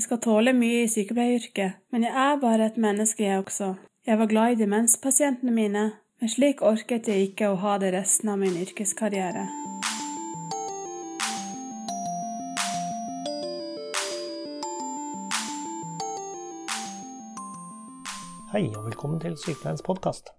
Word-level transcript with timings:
Jeg 0.00 0.06
skal 0.06 0.20
tåle 0.24 0.52
mye 0.56 0.84
i 0.86 0.88
sykepleieryrket, 0.88 1.74
men 1.92 2.06
jeg 2.06 2.14
er 2.16 2.38
bare 2.40 2.70
et 2.70 2.76
menneske, 2.80 3.20
jeg 3.20 3.42
også. 3.42 3.66
Jeg 4.08 4.16
var 4.16 4.30
glad 4.30 4.54
i 4.54 4.56
demenspasientene 4.62 5.52
mine, 5.52 5.82
men 6.16 6.30
slik 6.32 6.62
orket 6.64 7.10
jeg 7.12 7.26
ikke 7.26 7.50
å 7.52 7.58
ha 7.60 7.74
det 7.82 7.90
resten 7.92 8.30
av 8.32 8.38
min 8.40 8.56
yrkeskarriere. 8.62 9.42
Hei 18.54 18.64
og 18.70 18.88
velkommen 18.88 19.20
til 19.20 19.36
Sykepleiens 19.36 19.84
podkast. 19.84 20.32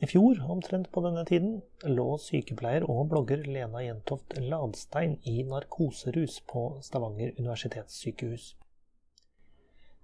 I 0.00 0.08
fjor, 0.08 0.40
omtrent 0.56 0.88
på 0.88 1.04
denne 1.04 1.26
tiden, 1.28 1.60
lå 1.84 2.16
sykepleier 2.16 2.88
og 2.88 3.12
blogger 3.12 3.44
Lena 3.44 3.84
Jentoft 3.84 4.40
Ladstein 4.40 5.18
i 5.28 5.44
narkoserus 5.52 6.40
på 6.48 6.64
Stavanger 6.88 7.36
universitetssykehus. 7.36 8.54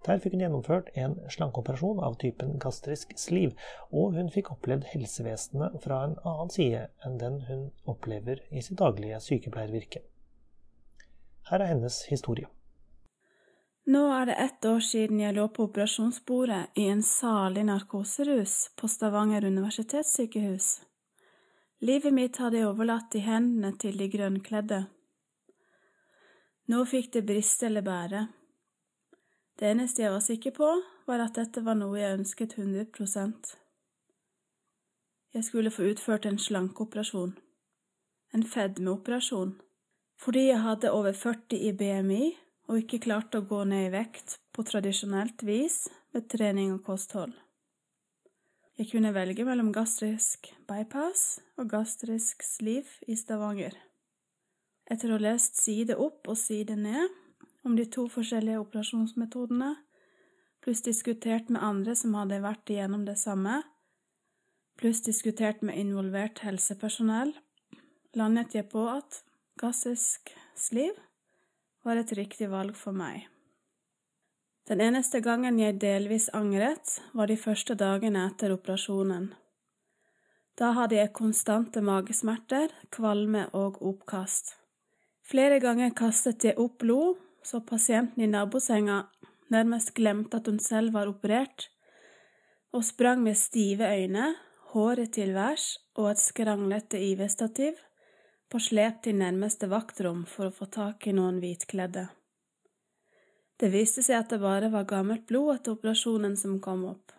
Der 0.06 0.20
fikk 0.22 0.36
hun 0.36 0.44
gjennomført 0.44 0.92
en 0.95 1.16
slankeoperasjon 1.30 1.98
av 2.04 2.18
typen 2.23 2.59
gastrisk 2.62 3.16
sliv, 3.18 3.56
og 3.91 4.14
hun 4.14 4.30
fikk 4.30 4.52
opplevd 4.54 4.86
helsevesenet 4.92 5.80
fra 5.82 6.04
en 6.06 6.14
annen 6.23 6.52
side 6.54 6.84
enn 7.04 7.18
den 7.18 7.40
hun 7.48 7.64
opplever 7.90 8.45
i 8.50 8.62
sitt 8.62 8.78
daglige 8.78 9.18
sykepleiervirke. 9.24 10.04
Her 11.50 11.64
er 11.64 11.73
hennes 11.73 12.04
historie. 12.12 12.46
Nå 13.88 14.02
er 14.12 14.26
det 14.28 14.37
ett 14.45 14.64
år 14.68 14.82
siden 14.84 15.20
jeg 15.23 15.34
lå 15.34 15.46
på 15.48 15.64
operasjonsbordet 15.64 16.76
i 16.76 16.90
en 16.92 17.01
salig 17.02 17.65
narkoserus 17.65 18.68
på 18.76 18.88
Stavanger 18.88 19.46
universitetssykehus. 19.48 20.66
Livet 21.80 22.12
mitt 22.12 22.37
hadde 22.37 22.60
jeg 22.60 22.68
overlatt 22.68 23.15
i 23.16 23.24
hendene 23.24 23.73
til 23.80 23.96
de 23.96 24.10
grønnkledde. 24.12 24.82
Nå 26.68 26.82
fikk 26.84 27.15
det 27.16 27.24
briste 27.30 27.70
eller 27.70 27.87
bære. 27.87 28.26
Det 29.58 29.66
eneste 29.66 30.04
jeg 30.04 30.12
var 30.14 30.22
sikker 30.22 30.54
på, 30.54 30.66
var 31.10 31.24
at 31.24 31.34
dette 31.34 31.64
var 31.66 31.74
noe 31.74 31.98
jeg 31.98 32.20
ønsket 32.20 32.54
100% 32.60 33.56
Jeg 35.34 35.45
skulle 35.45 35.73
få 35.74 35.88
utført 35.90 36.28
en 36.30 36.38
slankeoperasjon. 36.38 37.32
En 38.34 38.45
fedmeoperasjon. 38.46 39.56
Fordi 40.18 40.46
jeg 40.46 40.62
hadde 40.62 40.92
over 40.95 41.12
40 41.12 41.59
i 41.59 41.73
BMI 41.73 42.23
og 42.68 42.78
ikke 42.84 43.02
klarte 43.09 43.40
å 43.40 43.48
gå 43.50 43.65
ned 43.66 43.88
i 43.88 43.92
vekt 43.96 44.38
på 44.54 44.62
tradisjonelt 44.62 45.42
vis 45.42 45.87
med 46.15 46.30
trening 46.30 46.72
og 46.76 46.82
kosthold. 46.87 47.34
Jeg 48.78 48.93
kunne 48.93 49.10
velge 49.15 49.43
mellom 49.43 49.72
gastrisk 49.74 50.52
bypass 50.70 51.40
og 51.59 51.70
gastrisk 51.72 52.45
sliv 52.46 52.87
i 53.10 53.16
Stavanger. 53.18 53.74
Etter 54.87 55.10
å 55.10 55.18
ha 55.18 55.24
lest 55.32 55.59
side 55.59 55.98
opp 55.98 56.30
og 56.30 56.38
side 56.38 56.76
ned 56.78 57.10
om 57.69 57.77
de 57.77 57.85
to 57.93 58.07
forskjellige 58.09 58.63
operasjonsmetodene, 58.63 59.74
pluss 60.65 60.80
diskutert 60.87 61.51
med 61.52 61.63
andre 61.63 61.95
som 61.97 62.15
hadde 62.16 62.41
vært 62.41 62.73
igjennom 62.73 63.05
det 63.05 63.19
samme, 63.21 63.61
pluss 64.81 65.03
diskutert 65.05 65.61
med 65.61 65.77
involvert 65.77 66.41
helsepersonell, 66.47 67.34
landet 68.16 68.56
jeg 68.56 68.71
på 68.72 68.87
at 68.89 69.21
gassisk 69.61 70.33
sliv 70.56 70.97
var 71.84 72.00
et 72.00 72.15
riktig 72.16 72.49
valg 72.49 72.77
for 72.78 72.97
meg. 72.97 73.27
Den 74.69 74.81
eneste 74.84 75.21
gangen 75.25 75.61
jeg 75.61 75.78
delvis 75.81 76.28
angret, 76.37 76.99
var 77.16 77.28
de 77.28 77.37
første 77.41 77.77
dagene 77.77 78.27
etter 78.28 78.53
operasjonen. 78.56 79.31
Da 80.59 80.72
hadde 80.77 80.99
jeg 80.99 81.15
konstante 81.16 81.81
magesmerter, 81.84 82.72
kvalme 82.93 83.47
og 83.56 83.78
oppkast. 83.84 84.56
Flere 85.28 85.61
ganger 85.61 85.94
kastet 85.97 86.44
jeg 86.44 86.59
opp 86.61 86.81
blod, 86.83 87.16
så 87.49 87.60
pasienten 87.65 88.22
i 88.25 88.28
nabosenga 88.28 88.99
nærmest 89.49 89.94
glemte 89.97 90.37
at 90.37 90.49
hun 90.50 90.59
selv 90.60 90.93
var 90.93 91.09
operert, 91.09 91.71
og 92.72 92.84
sprang 92.84 93.22
med 93.25 93.37
stive 93.41 93.88
øyne, 93.88 94.34
håret 94.72 95.15
til 95.16 95.32
værs 95.34 95.78
og 95.94 96.10
et 96.10 96.21
skranglete 96.21 97.00
IV-stativ 97.00 97.81
på 98.53 98.61
slep 98.61 99.00
til 99.05 99.17
nærmeste 99.17 99.71
vaktrom 99.72 100.27
for 100.28 100.50
å 100.50 100.56
få 100.59 100.69
tak 100.77 101.09
i 101.09 101.17
noen 101.17 101.41
hvitkledde. 101.41 102.05
Det 103.59 103.72
viste 103.72 104.05
seg 104.05 104.21
at 104.21 104.31
det 104.34 104.43
bare 104.45 104.69
var 104.71 104.87
gammelt 104.93 105.25
blod 105.27 105.55
etter 105.56 105.78
operasjonen 105.78 106.37
som 106.37 106.61
kom 106.61 106.84
opp. 106.93 107.17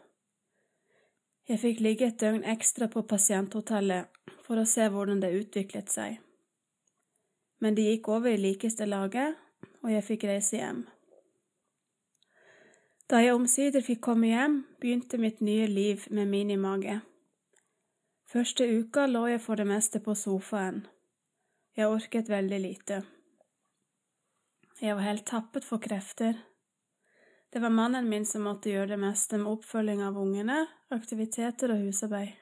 Jeg 1.49 1.63
fikk 1.65 1.81
ligge 1.81 2.05
et 2.05 2.21
døgn 2.21 2.45
ekstra 2.53 2.85
på 2.93 3.01
pasienthotellet 3.09 4.37
for 4.45 4.61
å 4.61 4.69
se 4.69 4.85
hvordan 4.93 5.25
det 5.25 5.33
utviklet 5.41 5.89
seg. 5.89 6.21
Men 7.59 7.75
det 7.75 7.89
gikk 7.89 8.13
over 8.13 8.29
i 8.29 8.39
likeste 8.39 8.85
laget, 8.85 9.33
og 9.83 9.91
jeg 9.93 10.05
fikk 10.05 10.25
reise 10.29 10.59
hjem. 10.59 10.85
Da 13.09 13.23
jeg 13.23 13.33
omsider 13.33 13.81
fikk 13.81 14.03
komme 14.05 14.29
hjem, 14.29 14.59
begynte 14.81 15.17
mitt 15.17 15.39
nye 15.41 15.65
liv 15.67 16.03
med 16.13 16.29
minimage. 16.29 16.99
Første 18.29 18.67
uka 18.69 19.07
lå 19.09 19.23
jeg 19.31 19.41
for 19.41 19.57
det 19.57 19.65
meste 19.65 20.01
på 20.05 20.13
sofaen. 20.13 20.83
Jeg 21.73 21.89
orket 21.89 22.29
veldig 22.29 22.59
lite. 22.61 22.99
Jeg 24.79 24.95
var 24.95 25.07
helt 25.07 25.25
tappet 25.25 25.65
for 25.65 25.81
krefter. 25.81 26.37
Det 27.49 27.59
var 27.63 27.73
mannen 27.73 28.05
min 28.09 28.27
som 28.29 28.45
måtte 28.45 28.69
gjøre 28.69 28.93
det 28.93 28.99
meste 29.01 29.39
med 29.41 29.49
oppfølging 29.55 30.03
av 30.05 30.19
ungene, 30.21 30.67
aktiviteter 30.93 31.73
og 31.73 31.81
husarbeid. 31.87 32.35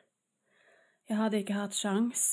Jeg 1.07 1.17
hadde 1.21 1.39
ikke 1.39 1.55
hatt 1.55 1.77
sjans. 1.77 2.25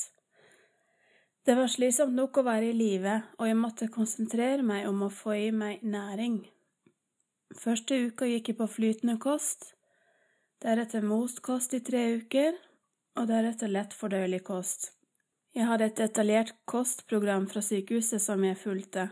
Det 1.45 1.53
var 1.53 1.67
slitsomt 1.69 2.15
nok 2.17 2.39
å 2.41 2.43
være 2.47 2.71
i 2.71 2.73
live, 2.73 3.19
og 3.37 3.45
jeg 3.45 3.57
måtte 3.59 3.87
konsentrere 3.93 4.63
meg 4.65 4.87
om 4.89 5.03
å 5.05 5.11
få 5.13 5.35
i 5.37 5.51
meg 5.53 5.83
næring. 5.85 6.39
Første 7.53 7.99
uka 8.07 8.25
gikk 8.25 8.49
jeg 8.49 8.57
på 8.57 8.65
flytende 8.65 9.19
kost, 9.21 9.75
deretter 10.65 11.05
most 11.05 11.43
kost 11.45 11.77
i 11.77 11.83
tre 11.85 12.01
uker, 12.17 12.57
og 13.21 13.29
deretter 13.29 13.69
lettfordøyelig 13.69 14.41
kost. 14.47 14.89
Jeg 15.53 15.69
hadde 15.69 15.91
et 15.91 16.01
detaljert 16.01 16.55
kostprogram 16.65 17.45
fra 17.53 17.61
sykehuset 17.61 18.25
som 18.25 18.41
jeg 18.41 18.57
fulgte. 18.57 19.05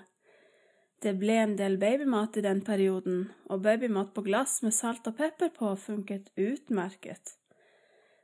Det 1.06 1.14
ble 1.22 1.38
en 1.38 1.56
del 1.60 1.78
babymat 1.78 2.42
i 2.42 2.48
den 2.50 2.66
perioden, 2.66 3.28
og 3.46 3.62
babymat 3.62 4.10
på 4.18 4.26
glass 4.26 4.64
med 4.66 4.74
salt 4.74 5.06
og 5.06 5.22
pepper 5.22 5.54
på 5.54 5.76
funket 5.78 6.34
utmerket. 6.34 7.38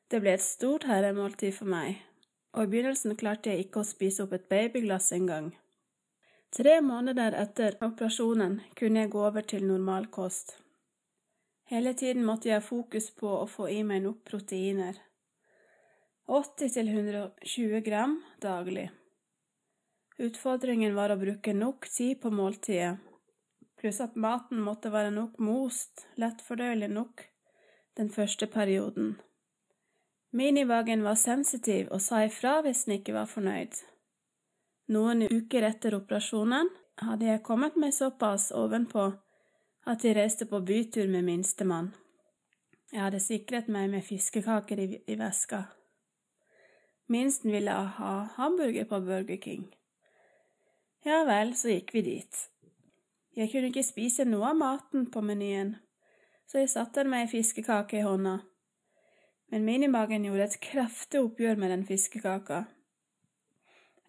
Det 0.10 0.18
ble 0.18 0.34
et 0.34 0.50
stort 0.50 0.90
herremåltid 0.90 1.54
for 1.62 1.70
meg, 1.70 2.02
og 2.54 2.64
i 2.64 2.72
begynnelsen 2.72 3.18
klarte 3.20 3.52
jeg 3.52 3.68
ikke 3.68 3.84
å 3.84 3.88
spise 3.88 4.26
opp 4.26 4.34
et 4.38 4.48
babyglass 4.50 5.12
engang. 5.16 5.52
Tre 6.56 6.80
måneder 6.82 7.36
etter 7.38 7.78
operasjonen 7.86 8.58
kunne 8.78 9.04
jeg 9.04 9.12
gå 9.14 9.22
over 9.28 9.46
til 9.46 9.68
normalkost. 9.70 10.56
Hele 11.70 11.94
tiden 11.94 12.26
måtte 12.26 12.50
jeg 12.50 12.58
ha 12.58 12.66
fokus 12.66 13.12
på 13.14 13.30
å 13.44 13.46
få 13.46 13.68
i 13.70 13.84
meg 13.86 14.02
nok 14.08 14.24
proteiner. 14.26 14.98
80–120 16.30 17.84
gram 17.86 18.18
daglig. 18.42 18.90
Utfordringen 20.18 20.98
var 20.98 21.14
å 21.14 21.20
bruke 21.22 21.54
nok 21.54 21.86
tid 21.94 22.18
på 22.24 22.34
måltidet, 22.34 22.98
pluss 23.80 24.02
at 24.04 24.18
maten 24.20 24.60
måtte 24.66 24.92
være 24.92 25.14
nok 25.16 25.38
most, 25.40 26.08
lettfordøyelig 26.20 26.90
nok, 26.92 27.24
den 27.96 28.10
første 28.12 28.50
perioden. 28.52 29.14
Minivagen 30.32 31.04
var 31.04 31.16
sensitiv 31.16 31.88
og 31.90 32.02
sa 32.02 32.22
ifra 32.26 32.60
hvis 32.62 32.84
den 32.86 33.00
ikke 33.00 33.16
var 33.16 33.30
fornøyd. 33.30 33.74
Noen 34.94 35.26
uker 35.26 35.66
etter 35.66 35.96
operasjonen 35.98 36.70
hadde 37.02 37.26
jeg 37.26 37.42
kommet 37.46 37.78
meg 37.82 37.96
såpass 37.96 38.52
ovenpå 38.54 39.08
at 39.90 40.06
jeg 40.06 40.18
reiste 40.18 40.46
på 40.46 40.60
bytur 40.62 41.10
med 41.10 41.26
minstemann. 41.26 41.90
Jeg 42.94 43.02
hadde 43.02 43.22
sikret 43.22 43.70
meg 43.70 43.90
med 43.90 44.06
fiskekaker 44.06 44.82
i, 44.82 44.88
i 45.06 45.18
veska. 45.18 45.64
Minsten 47.10 47.54
ville 47.54 47.74
ha 47.74 48.14
hamburger 48.36 48.86
på 48.86 49.00
Burger 49.02 49.38
King. 49.42 49.66
Ja 51.06 51.24
vel, 51.26 51.56
så 51.58 51.74
gikk 51.74 51.94
vi 51.94 52.06
dit. 52.06 52.46
Jeg 53.38 53.50
kunne 53.52 53.70
ikke 53.72 53.86
spise 53.86 54.26
noe 54.30 54.52
av 54.52 54.58
maten 54.62 55.08
på 55.10 55.22
menyen, 55.26 55.76
så 56.50 56.62
jeg 56.62 56.70
satte 56.74 57.06
med 57.08 57.26
ei 57.26 57.32
fiskekake 57.32 58.02
i 58.02 58.06
hånda. 58.06 58.40
Men 59.50 59.66
minimagen 59.66 60.26
gjorde 60.26 60.46
et 60.46 60.60
kraftig 60.62 61.24
oppgjør 61.24 61.58
med 61.58 61.74
den 61.74 61.86
fiskekaka. 61.88 62.64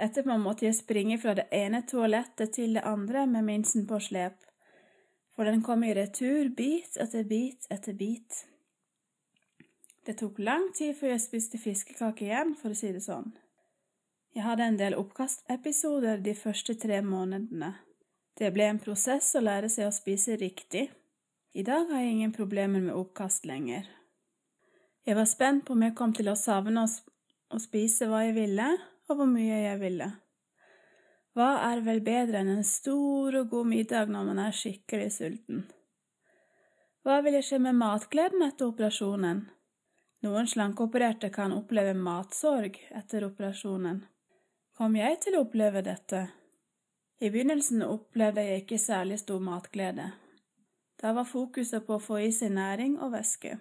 Etterpå 0.00 0.36
måtte 0.40 0.64
jeg 0.66 0.78
springe 0.78 1.18
fra 1.20 1.34
det 1.36 1.46
ene 1.52 1.82
toalettet 1.88 2.54
til 2.56 2.76
det 2.76 2.84
andre 2.88 3.26
med 3.28 3.44
minsten 3.44 3.86
på 3.88 3.98
slep, 4.00 4.38
for 5.36 5.48
den 5.48 5.62
kom 5.64 5.84
i 5.84 5.92
retur 5.96 6.48
bit 6.56 6.96
etter 7.00 7.24
bit 7.28 7.68
etter 7.72 7.96
bit. 7.96 8.46
Det 10.06 10.16
tok 10.20 10.40
lang 10.40 10.70
tid 10.76 10.96
før 10.96 11.14
jeg 11.14 11.24
spiste 11.24 11.60
fiskekake 11.60 12.24
igjen, 12.26 12.54
for 12.56 12.72
å 12.72 12.78
si 12.78 12.92
det 12.92 13.04
sånn. 13.04 13.28
Jeg 14.34 14.46
hadde 14.46 14.66
en 14.70 14.78
del 14.80 14.96
oppkastepisoder 14.96 16.20
de 16.24 16.34
første 16.38 16.76
tre 16.80 17.00
månedene. 17.04 17.74
Det 18.38 18.52
ble 18.54 18.70
en 18.70 18.80
prosess 18.80 19.34
å 19.36 19.42
lære 19.44 19.68
seg 19.68 19.90
å 19.90 19.94
spise 19.94 20.38
riktig. 20.40 20.86
I 21.52 21.64
dag 21.66 21.90
har 21.90 22.04
jeg 22.04 22.14
ingen 22.14 22.32
problemer 22.32 22.80
med 22.80 22.96
oppkast 22.96 23.44
lenger. 23.44 23.88
Jeg 25.06 25.16
var 25.16 25.28
spent 25.28 25.64
på 25.66 25.72
om 25.72 25.82
jeg 25.82 25.96
kom 25.96 26.12
til 26.16 26.28
å 26.28 26.36
savne 26.36 26.84
å 26.84 27.60
spise 27.60 28.08
hva 28.10 28.24
jeg 28.26 28.36
ville, 28.36 28.66
og 29.08 29.16
hvor 29.16 29.28
mye 29.30 29.62
jeg 29.64 29.80
ville. 29.80 30.10
Hva 31.34 31.50
er 31.70 31.80
vel 31.86 32.02
bedre 32.04 32.42
enn 32.42 32.50
en 32.56 32.66
stor 32.66 33.36
og 33.40 33.52
god 33.52 33.68
middag 33.70 34.10
når 34.10 34.26
man 34.28 34.40
er 34.42 34.56
skikkelig 34.56 35.12
sulten? 35.14 35.62
Hva 37.00 37.20
ville 37.24 37.40
skje 37.40 37.60
med 37.64 37.78
matgleden 37.80 38.44
etter 38.44 38.68
operasjonen? 38.68 39.46
Noen 40.26 40.50
slankeopererte 40.50 41.30
kan 41.32 41.54
oppleve 41.56 41.94
matsorg 41.96 42.76
etter 42.92 43.24
operasjonen. 43.24 44.02
Kom 44.76 44.98
jeg 44.98 45.16
til 45.24 45.38
å 45.38 45.46
oppleve 45.46 45.80
dette? 45.86 46.26
I 47.20 47.30
begynnelsen 47.32 47.86
opplevde 47.86 48.44
jeg 48.44 48.66
ikke 48.66 48.80
særlig 48.80 49.20
stor 49.22 49.40
matglede. 49.44 50.10
Da 51.00 51.14
var 51.16 51.28
fokuset 51.28 51.86
på 51.86 51.96
å 51.96 52.04
få 52.04 52.20
i 52.26 52.30
seg 52.36 52.52
næring 52.52 52.98
og 53.00 53.14
væske. 53.14 53.56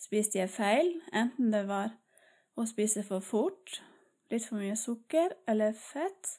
Spiste 0.00 0.40
jeg 0.40 0.48
feil, 0.48 0.94
enten 1.12 1.50
det 1.52 1.66
var 1.68 1.92
å 2.56 2.64
spise 2.68 3.02
for 3.04 3.20
fort, 3.20 3.80
litt 4.32 4.46
for 4.46 4.56
mye 4.56 4.78
sukker 4.78 5.34
eller 5.50 5.76
fett, 5.76 6.38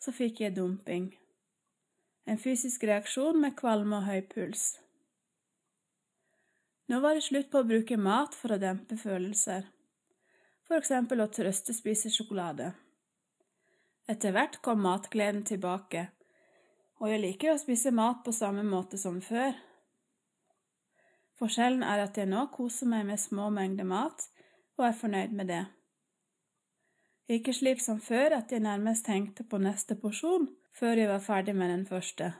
så 0.00 0.14
fikk 0.16 0.40
jeg 0.40 0.56
dumping. 0.56 1.10
En 2.26 2.40
fysisk 2.40 2.86
reaksjon 2.88 3.38
med 3.42 3.54
kvalme 3.58 4.00
og 4.00 4.08
høy 4.08 4.22
puls. 4.30 4.64
Nå 6.88 7.02
var 7.02 7.18
det 7.18 7.26
slutt 7.26 7.50
på 7.52 7.60
å 7.60 7.68
bruke 7.68 7.98
mat 8.00 8.34
for 8.34 8.54
å 8.54 8.60
dempe 8.62 8.96
følelser, 8.98 9.68
for 10.66 10.78
eksempel 10.80 11.20
å 11.22 11.30
trøste 11.30 11.74
spise 11.76 12.10
sjokolade. 12.14 12.72
Etter 14.08 14.32
hvert 14.32 14.60
kom 14.62 14.84
matgleden 14.86 15.44
tilbake, 15.44 16.08
og 17.02 17.10
jeg 17.10 17.22
liker 17.22 17.52
å 17.52 17.60
spise 17.60 17.92
mat 17.92 18.22
på 18.24 18.32
samme 18.32 18.64
måte 18.64 18.98
som 18.98 19.20
før. 19.20 19.52
Forskjellen 21.36 21.82
er 21.84 22.06
at 22.06 22.16
jeg 22.16 22.30
nå 22.30 22.46
koser 22.54 22.88
meg 22.88 23.04
med 23.08 23.20
små 23.20 23.50
mengder 23.52 23.88
mat 23.88 24.24
og 24.78 24.86
er 24.88 24.96
fornøyd 24.96 25.34
med 25.36 25.50
det. 25.52 25.64
Ikke 27.28 27.52
slik 27.52 27.82
som 27.82 28.00
før 28.00 28.38
at 28.38 28.52
jeg 28.52 28.62
nærmest 28.62 29.04
tenkte 29.08 29.44
på 29.44 29.58
neste 29.58 29.96
porsjon 30.00 30.48
før 30.76 31.00
jeg 31.00 31.10
var 31.10 31.24
ferdig 31.24 31.56
med 31.56 31.72
den 31.72 31.86
første. 31.88 32.32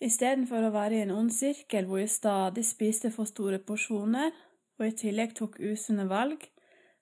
Istedenfor 0.00 0.64
å 0.64 0.72
være 0.72 0.96
i 0.96 1.02
en 1.04 1.12
ond 1.12 1.32
sirkel 1.34 1.88
hvor 1.88 2.00
jeg 2.00 2.12
stadig 2.12 2.64
spiste 2.64 3.10
for 3.12 3.28
store 3.28 3.58
porsjoner 3.58 4.30
og 4.78 4.86
i 4.86 4.96
tillegg 4.96 5.34
tok 5.36 5.58
usunne 5.60 6.06
valg, 6.08 6.40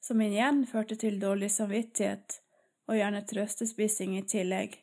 som 0.03 0.21
igjen 0.23 0.65
førte 0.67 0.97
til 0.99 1.21
dårlig 1.23 1.50
samvittighet 1.55 2.41
og 2.89 2.99
gjerne 2.99 3.25
trøstespising 3.29 4.17
i 4.19 4.27
tillegg. 4.27 4.79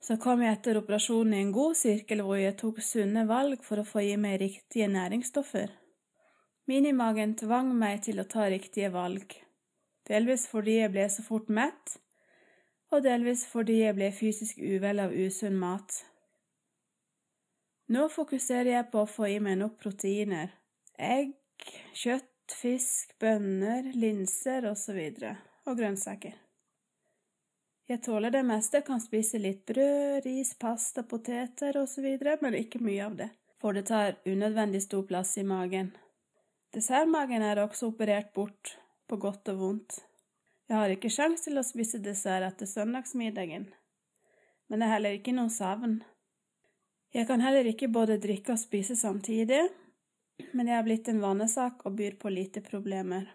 Så 0.00 0.16
kom 0.22 0.42
jeg 0.44 0.54
etter 0.54 0.78
operasjonen 0.78 1.34
i 1.34 1.42
en 1.42 1.52
god 1.52 1.74
sirkel 1.78 2.22
hvor 2.22 2.38
jeg 2.38 2.56
tok 2.60 2.78
sunne 2.84 3.24
valg 3.28 3.64
for 3.66 3.82
å 3.82 3.86
få 3.86 4.04
i 4.06 4.16
meg 4.20 4.38
riktige 4.42 4.86
næringsstoffer. 4.92 5.72
Minimagen 6.70 7.34
tvang 7.40 7.72
meg 7.74 8.04
til 8.06 8.20
å 8.20 8.26
ta 8.28 8.46
riktige 8.52 8.92
valg, 8.94 9.32
delvis 10.08 10.46
fordi 10.50 10.78
jeg 10.82 10.92
ble 10.92 11.06
så 11.10 11.24
fort 11.24 11.48
mett, 11.48 11.96
og 12.92 13.02
delvis 13.04 13.46
fordi 13.48 13.80
jeg 13.82 13.96
ble 13.96 14.10
fysisk 14.14 14.60
uvel 14.60 15.00
av 15.02 15.14
usunn 15.16 15.56
mat. 15.58 16.02
Nå 17.88 18.04
fokuserer 18.12 18.74
jeg 18.74 18.90
på 18.92 19.02
å 19.02 19.08
få 19.08 19.30
i 19.32 19.38
meg 19.40 19.56
nok 19.62 19.78
proteiner, 19.80 20.52
egg, 21.00 21.32
kjøtt, 21.96 22.52
fisk, 22.52 23.16
bønner, 23.20 23.88
linser 23.96 24.68
osv., 24.68 25.00
og, 25.24 25.48
og 25.68 25.80
grønnsaker. 25.80 26.36
Jeg 27.88 28.02
tåler 28.04 28.30
det 28.30 28.42
meste, 28.44 28.82
kan 28.84 29.00
spise 29.00 29.38
litt 29.40 29.62
brød, 29.66 30.26
ris, 30.26 30.50
pasta, 30.60 31.02
poteter 31.08 31.78
osv., 31.80 32.04
men 32.42 32.56
ikke 32.58 32.82
mye 32.84 33.06
av 33.06 33.14
det, 33.16 33.28
for 33.56 33.72
det 33.72 33.86
tar 33.88 34.18
unødvendig 34.28 34.82
stor 34.84 35.06
plass 35.08 35.38
i 35.40 35.44
magen. 35.48 35.94
Dessertmagen 36.76 37.42
er 37.42 37.62
også 37.62 37.88
operert 37.88 38.34
bort, 38.36 38.74
på 39.08 39.16
godt 39.16 39.48
og 39.54 39.62
vondt. 39.62 39.96
Jeg 40.68 40.76
har 40.76 40.92
ikke 40.92 41.08
sjans 41.08 41.46
til 41.46 41.56
å 41.56 41.64
spise 41.64 42.02
dessert 42.04 42.44
etter 42.44 42.68
søndagsmiddagen, 42.68 43.64
men 44.68 44.84
det 44.84 44.84
er 44.84 44.94
heller 44.98 45.16
ikke 45.16 45.32
noe 45.32 45.48
savn. 45.48 46.02
Jeg 47.16 47.24
kan 47.24 47.40
heller 47.40 47.72
ikke 47.72 47.88
både 47.88 48.20
drikke 48.20 48.52
og 48.52 48.60
spise 48.60 48.98
samtidig, 49.00 49.62
men 50.52 50.68
jeg 50.68 50.76
er 50.76 50.84
blitt 50.84 51.08
en 51.08 51.24
vanesak 51.24 51.88
og 51.88 51.96
byr 51.96 52.20
på 52.20 52.36
lite 52.36 52.60
problemer. 52.60 53.30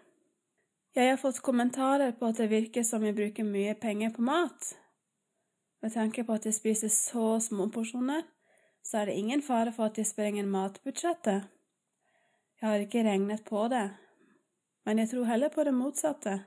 Jeg 0.94 1.10
har 1.10 1.16
fått 1.18 1.40
kommentarer 1.42 2.12
på 2.14 2.28
at 2.30 2.38
det 2.38 2.52
virker 2.52 2.84
som 2.86 3.02
jeg 3.02 3.16
bruker 3.16 3.42
mye 3.42 3.72
penger 3.74 4.12
på 4.14 4.22
mat. 4.22 4.68
Med 5.82 5.90
tanke 5.90 6.22
på 6.22 6.36
at 6.36 6.46
jeg 6.46 6.54
spiser 6.54 6.92
så 6.94 7.40
små 7.42 7.66
porsjoner, 7.74 8.22
så 8.78 9.00
er 9.00 9.10
det 9.10 9.16
ingen 9.18 9.42
fare 9.42 9.72
for 9.74 9.90
at 9.90 9.98
jeg 9.98 10.06
sprenger 10.06 10.46
matbudsjettet. 10.46 11.50
Jeg 12.60 12.68
har 12.68 12.86
ikke 12.86 13.02
regnet 13.02 13.42
på 13.44 13.66
det, 13.74 13.88
men 14.86 15.02
jeg 15.02 15.10
tror 15.10 15.26
heller 15.32 15.50
på 15.50 15.66
det 15.66 15.74
motsatte. 15.74 16.38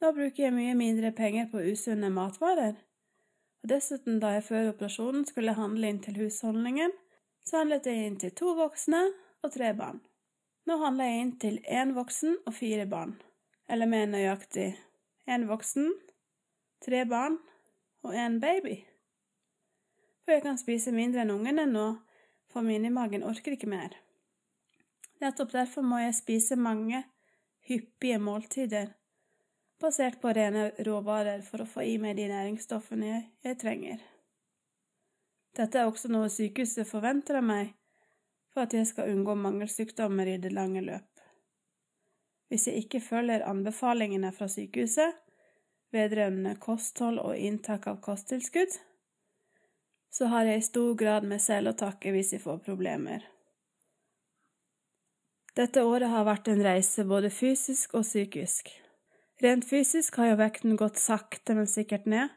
Nå 0.00 0.14
bruker 0.16 0.46
jeg 0.46 0.56
mye 0.56 0.74
mindre 0.80 1.12
penger 1.12 1.52
på 1.52 1.60
usunne 1.60 2.08
matvarer, 2.08 2.78
og 3.60 3.68
dessuten, 3.68 4.16
da 4.22 4.32
jeg 4.38 4.48
før 4.48 4.70
operasjonen 4.72 5.28
skulle 5.28 5.58
handle 5.60 5.92
inn 5.92 6.00
til 6.00 6.16
husholdningen, 6.22 6.96
så 7.44 7.60
handlet 7.60 7.84
jeg 7.84 8.06
inn 8.06 8.16
til 8.22 8.32
to 8.32 8.56
voksne 8.56 9.10
og 9.44 9.52
tre 9.52 9.74
barn. 9.76 10.00
Nå 10.68 10.76
handler 10.82 11.08
jeg 11.08 11.22
inn 11.22 11.32
til 11.40 11.58
én 11.64 11.94
voksen 11.96 12.36
og 12.46 12.54
fire 12.54 12.86
barn, 12.90 13.16
eller 13.68 13.88
mer 13.88 14.06
nøyaktig 14.10 14.74
én 15.30 15.46
voksen, 15.48 15.88
tre 16.84 17.04
barn 17.08 17.38
og 18.02 18.14
én 18.14 18.40
baby. 18.42 18.76
For 20.24 20.36
jeg 20.36 20.44
kan 20.44 20.60
spise 20.60 20.92
mindre 20.92 21.24
enn 21.24 21.34
ungene 21.34 21.66
nå, 21.70 21.86
for 22.50 22.66
minimagen 22.66 23.24
orker 23.26 23.54
ikke 23.56 23.70
mer. 23.70 23.94
Nettopp 25.20 25.52
derfor 25.52 25.84
må 25.86 26.00
jeg 26.00 26.16
spise 26.16 26.56
mange, 26.56 27.04
hyppige 27.68 28.18
måltider, 28.18 28.94
basert 29.80 30.20
på 30.20 30.32
rene 30.36 30.70
råvarer 30.86 31.42
for 31.44 31.62
å 31.62 31.68
få 31.68 31.84
i 31.88 31.98
meg 32.00 32.16
de 32.18 32.28
næringsstoffene 32.30 33.10
jeg, 33.10 33.26
jeg 33.44 33.60
trenger. 33.60 34.00
Dette 35.56 35.80
er 35.80 35.90
også 35.90 36.10
noe 36.12 36.30
sykehuset 36.32 36.88
forventer 36.88 37.40
av 37.40 37.46
meg, 37.46 37.74
for 38.52 38.66
at 38.66 38.74
jeg 38.74 38.86
skal 38.86 39.10
unngå 39.12 39.34
mangelsykdommer 39.38 40.26
i 40.26 40.38
det 40.42 40.52
lange 40.52 40.82
løp. 40.84 41.08
Hvis 42.50 42.66
jeg 42.66 42.84
ikke 42.84 43.00
følger 43.00 43.46
anbefalingene 43.46 44.32
fra 44.34 44.48
sykehuset 44.50 45.18
vedrørende 45.94 46.54
kosthold 46.62 47.18
og 47.18 47.38
inntak 47.38 47.86
av 47.90 48.00
kosttilskudd, 48.02 48.74
så 50.10 50.26
har 50.30 50.48
jeg 50.48 50.58
i 50.58 50.66
stor 50.66 50.94
grad 50.98 51.26
meg 51.26 51.42
selv 51.42 51.72
å 51.72 51.78
takke 51.78 52.12
hvis 52.14 52.34
jeg 52.34 52.42
får 52.42 52.62
problemer. 52.66 53.24
Dette 55.58 55.82
året 55.86 56.10
har 56.10 56.26
vært 56.26 56.48
en 56.50 56.62
reise 56.62 57.04
både 57.06 57.30
fysisk 57.34 57.94
og 57.98 58.06
psykisk. 58.06 58.70
Rent 59.42 59.66
fysisk 59.66 60.18
har 60.20 60.32
jo 60.32 60.38
vekten 60.38 60.76
gått 60.78 60.98
sakte, 61.00 61.56
men 61.58 61.66
sikkert 61.70 62.06
ned, 62.10 62.30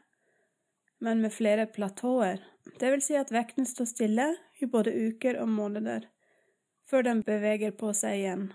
men 1.04 1.20
med 1.22 1.34
flere 1.34 1.66
platåer, 1.70 2.42
det 2.80 2.90
vil 2.90 3.02
si 3.04 3.16
at 3.18 3.32
vekten 3.34 3.66
står 3.68 3.90
stille 3.90 4.28
i 4.64 4.70
både 4.70 4.92
uker 4.92 5.38
og 5.42 5.48
måneder, 5.48 6.08
før 6.88 7.06
den 7.06 7.22
beveger 7.26 7.74
på 7.76 7.92
seg 7.96 8.20
igjen. 8.20 8.46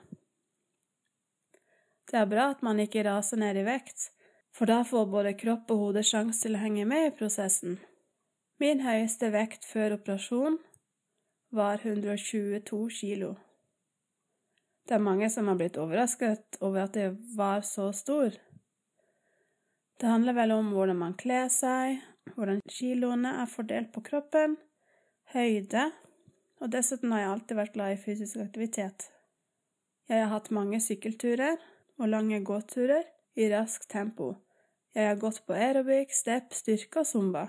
Det 2.09 2.17
er 2.17 2.29
bra 2.29 2.49
at 2.55 2.63
man 2.65 2.81
ikke 2.81 3.05
raser 3.05 3.37
ned 3.37 3.59
i 3.61 3.65
vekt, 3.67 4.09
for 4.55 4.69
da 4.69 4.81
får 4.83 5.05
både 5.13 5.35
kropp 5.37 5.69
og 5.73 5.83
hode 5.83 6.03
sjanse 6.05 6.41
til 6.41 6.57
å 6.57 6.63
henge 6.63 6.87
med 6.89 7.11
i 7.11 7.15
prosessen. 7.15 7.77
Min 8.59 8.81
høyeste 8.83 9.29
vekt 9.31 9.67
før 9.69 9.99
operasjon 9.99 10.57
var 11.55 11.79
122 11.85 12.79
kilo. 12.97 13.35
Det 14.89 14.97
er 14.97 15.05
mange 15.05 15.29
som 15.29 15.47
har 15.47 15.57
blitt 15.59 15.77
overrasket 15.77 16.57
over 16.65 16.87
at 16.87 16.97
jeg 16.97 17.13
var 17.37 17.61
så 17.61 17.91
stor. 17.93 18.33
Det 20.01 20.07
handler 20.09 20.33
vel 20.33 20.55
om 20.55 20.71
hvordan 20.73 20.97
man 20.97 21.13
kler 21.19 21.45
seg, 21.53 22.01
hvordan 22.33 22.63
kiloene 22.65 23.35
er 23.43 23.51
fordelt 23.51 23.91
på 23.93 24.01
kroppen, 24.05 24.57
høyde, 25.33 25.89
og 26.59 26.71
dessuten 26.73 27.11
har 27.13 27.23
jeg 27.23 27.31
alltid 27.33 27.59
vært 27.59 27.75
glad 27.75 27.93
i 27.93 28.01
fysisk 28.01 28.39
aktivitet. 28.41 29.09
Jeg 30.09 30.23
har 30.23 30.31
hatt 30.33 30.49
mange 30.55 30.79
sykkelturer 30.81 31.59
og 31.99 32.09
lange 32.09 32.39
gåturer 32.45 33.05
i 33.37 33.49
raskt 33.51 33.89
tempo. 33.91 34.33
Jeg 34.97 35.05
har 35.11 35.19
gått 35.21 35.43
på 35.45 35.53
aerobic, 35.53 36.15
step, 36.17 36.53
styrke 36.57 37.03
og 37.03 37.07
zumba. 37.07 37.45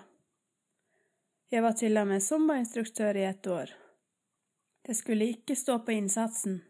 Jeg 1.50 1.64
var 1.64 1.78
til 1.78 1.96
og 1.98 2.10
med 2.10 2.22
zumbainstruktør 2.22 3.16
i 3.16 3.24
ett 3.30 3.46
år. 3.46 3.72
Det 4.86 4.94
skulle 4.96 5.30
ikke 5.32 5.56
stå 5.56 5.78
på 5.84 5.96
innsatsen, 5.96 6.60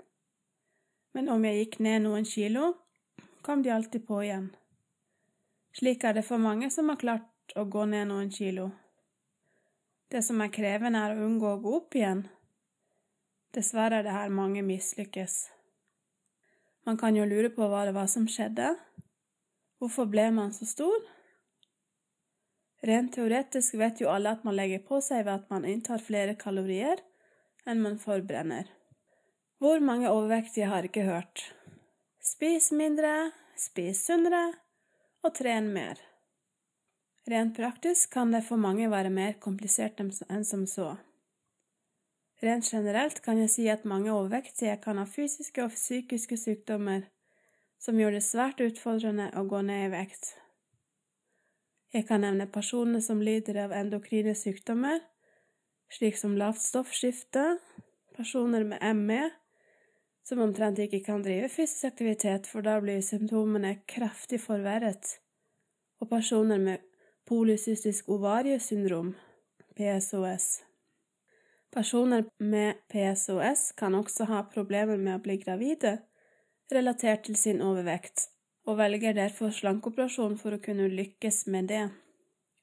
men 1.14 1.28
om 1.28 1.44
jeg 1.44 1.58
gikk 1.58 1.78
ned 1.82 2.04
noen 2.06 2.26
kilo, 2.26 2.72
kom 3.42 3.64
de 3.66 3.72
alltid 3.74 4.06
på 4.06 4.22
igjen. 4.22 4.48
Slik 5.74 6.04
er 6.04 6.14
det 6.16 6.24
for 6.26 6.42
mange 6.42 6.70
som 6.70 6.90
har 6.90 7.02
klart 7.02 7.54
å 7.58 7.66
gå 7.66 7.84
ned 7.90 8.08
noen 8.10 8.30
kilo. 8.34 8.70
Det 10.10 10.24
som 10.26 10.40
er 10.42 10.50
krevende, 10.50 10.98
er 10.98 11.14
å 11.14 11.26
unngå 11.28 11.52
å 11.54 11.60
gå 11.62 11.72
opp 11.76 11.94
igjen. 11.94 12.24
Dessverre 13.54 14.00
er 14.00 14.06
det 14.06 14.14
her 14.14 14.32
mange 14.34 14.64
mislykkes. 14.66 15.36
Man 16.86 16.98
kan 16.98 17.14
jo 17.14 17.28
lure 17.30 17.52
på 17.54 17.68
hva 17.70 17.84
det 17.86 17.94
var 17.94 18.08
som 18.10 18.26
skjedde. 18.26 18.72
Hvorfor 19.78 20.08
ble 20.10 20.26
man 20.34 20.50
så 20.56 20.66
stor? 20.66 20.98
Rent 22.90 23.14
teoretisk 23.14 23.78
vet 23.78 24.02
jo 24.02 24.10
alle 24.10 24.34
at 24.34 24.42
man 24.42 24.56
legger 24.58 24.82
på 24.82 24.98
seg 25.04 25.22
ved 25.28 25.34
at 25.36 25.48
man 25.52 25.68
inntar 25.68 26.02
flere 26.02 26.34
kalorier 26.40 27.04
enn 27.68 27.82
man 27.84 28.00
forbrenner. 28.02 28.66
Hvor 29.62 29.78
mange 29.84 30.10
overvektige 30.10 30.72
har 30.72 30.88
ikke 30.88 31.06
hørt? 31.06 31.44
Spis 32.18 32.72
mindre, 32.74 33.30
spis 33.54 34.06
sunnere 34.08 34.46
og 35.22 35.36
tren 35.36 35.70
mer. 35.74 36.00
Rent 37.30 37.56
praktisk 37.56 38.10
kan 38.12 38.32
det 38.32 38.42
for 38.42 38.58
mange 38.58 38.88
være 38.90 39.10
mer 39.14 39.36
komplisert 39.38 40.00
enn 40.02 40.44
som 40.44 40.64
så. 40.66 40.96
Rent 42.42 42.66
generelt 42.66 43.20
kan 43.22 43.38
jeg 43.38 43.52
si 43.52 43.66
at 43.70 43.84
mange 43.86 44.10
overvektige 44.10 44.74
kan 44.82 44.98
ha 44.98 45.04
fysiske 45.06 45.62
og 45.62 45.76
psykiske 45.76 46.38
sykdommer 46.40 47.04
som 47.80 48.00
gjør 48.00 48.16
det 48.16 48.24
svært 48.26 48.64
utfordrende 48.64 49.28
å 49.38 49.44
gå 49.46 49.60
ned 49.62 49.86
i 49.86 49.92
vekt. 49.92 50.32
Jeg 51.94 52.08
kan 52.08 52.24
nevne 52.24 52.48
personer 52.50 53.02
som 53.04 53.22
lider 53.22 53.62
av 53.64 53.76
endokrine 53.78 54.34
sykdommer, 54.34 54.98
slik 55.90 56.18
som 56.18 56.36
lavt 56.38 56.62
stoffskifte, 56.64 57.46
personer 58.16 58.66
med 58.66 58.84
ME, 59.06 59.22
som 60.26 60.42
omtrent 60.42 60.82
ikke 60.82 61.04
kan 61.06 61.22
drive 61.22 61.48
fysisk 61.50 61.92
aktivitet, 61.92 62.50
for 62.50 62.66
da 62.66 62.78
blir 62.82 63.02
symptomene 63.04 63.80
kraftig 63.90 64.42
forverret, 64.42 65.18
og 66.00 66.10
personer 66.10 66.62
med 66.62 66.89
polycystisk 67.30 68.08
ovariesyndrom, 68.10 69.14
PSOS. 69.78 70.62
Personer 71.70 72.24
med 72.38 72.74
PSOS 72.88 73.72
kan 73.78 73.94
også 73.94 74.26
ha 74.26 74.40
problemer 74.50 74.98
med 74.98 75.20
å 75.20 75.22
bli 75.22 75.36
gravide 75.38 76.00
relatert 76.74 77.28
til 77.28 77.38
sin 77.38 77.62
overvekt, 77.62 78.26
og 78.66 78.80
velger 78.82 79.14
derfor 79.14 79.54
slankeoperasjon 79.54 80.36
for 80.42 80.56
å 80.56 80.62
kunne 80.64 80.90
lykkes 80.90 81.44
med 81.54 81.70
det. 81.70 81.86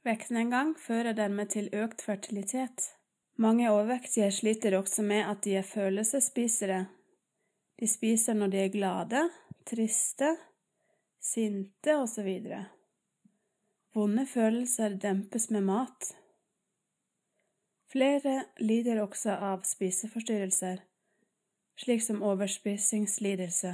Vektnedgang 0.07 0.75
fører 0.79 1.15
dermed 1.15 1.55
til 1.55 1.71
økt 1.71 2.03
fertilitet. 2.03 2.91
Mange 3.39 3.71
overvektige 3.71 4.31
sliter 4.35 4.75
også 4.75 5.03
med 5.07 5.27
at 5.31 5.43
de 5.47 5.57
er 5.61 5.67
følelsesspisere. 5.67 6.85
De 7.79 7.87
spiser 7.87 8.35
når 8.35 8.51
de 8.51 8.65
er 8.65 8.73
glade, 8.75 9.27
triste, 9.67 10.35
sinte 11.23 12.01
osv. 12.03 12.33
Vonde 13.97 14.27
følelser 14.29 14.93
dempes 15.01 15.47
med 15.49 15.63
mat. 15.65 16.11
Flere 17.89 18.43
lider 18.61 18.99
også 19.01 19.33
av 19.41 19.63
spiseforstyrrelser, 19.65 20.83
slik 21.81 22.03
som 22.05 22.19
overspisingslidelse. 22.27 23.71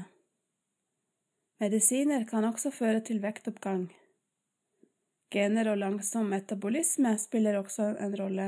Medisiner 1.60 2.24
kan 2.30 2.48
også 2.48 2.72
føre 2.72 3.03
til 3.03 3.20
vektoppgang. 3.25 3.89
Gener 5.36 5.74
og 5.74 5.82
langsom 5.84 6.32
metabolisme 6.32 7.18
spiller 7.20 7.60
også 7.60 7.92
en 8.08 8.18
rolle. 8.24 8.48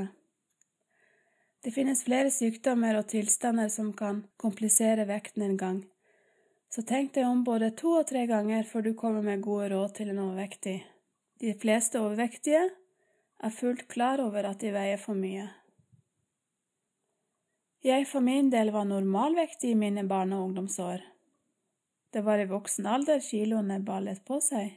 Det 1.60 1.76
finnes 1.76 2.06
flere 2.08 2.32
sykdommer 2.32 3.02
og 3.02 3.10
tilstander 3.12 3.68
som 3.68 3.92
kan 3.92 4.24
komplisere 4.40 5.04
vekten 5.12 5.44
en 5.50 5.60
gang, 5.60 5.84
så 6.72 6.88
tenk 6.88 7.12
deg 7.20 7.28
om 7.28 7.44
både 7.44 7.74
to 7.76 7.98
og 8.00 8.08
tre 8.08 8.24
ganger 8.32 8.64
før 8.64 8.88
du 8.88 8.94
kommer 8.96 9.20
med 9.20 9.44
gode 9.44 9.74
råd 9.76 9.98
til 10.00 10.16
en 10.16 10.28
overvektig. 10.30 10.78
De 11.40 11.52
fleste 11.60 12.00
overvektige 12.00 12.62
er 13.44 13.52
fullt 13.52 13.88
klar 13.92 14.22
over 14.24 14.48
at 14.48 14.62
de 14.62 14.70
veier 14.72 15.00
for 15.00 15.18
mye. 15.18 15.44
Jeg 17.84 18.06
for 18.08 18.24
min 18.24 18.48
del 18.50 18.72
var 18.74 18.88
normalvektig 18.88 19.74
i 19.74 19.78
mine 19.78 20.06
barne- 20.08 20.38
og 20.38 20.48
ungdomsår. 20.48 21.04
Det 22.10 22.24
var 22.24 22.40
i 22.40 22.48
voksen 22.48 22.86
alder 22.86 23.20
kiloene 23.20 23.78
ballet 23.84 24.24
på 24.24 24.40
seg. 24.40 24.72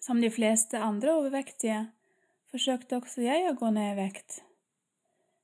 Som 0.00 0.20
de 0.20 0.30
fleste 0.30 0.78
andre 0.78 1.16
overvektige 1.16 1.86
forsøkte 2.52 3.00
også 3.00 3.24
jeg 3.24 3.48
å 3.48 3.56
gå 3.56 3.72
ned 3.72 3.94
i 3.94 3.98
vekt. 4.02 4.42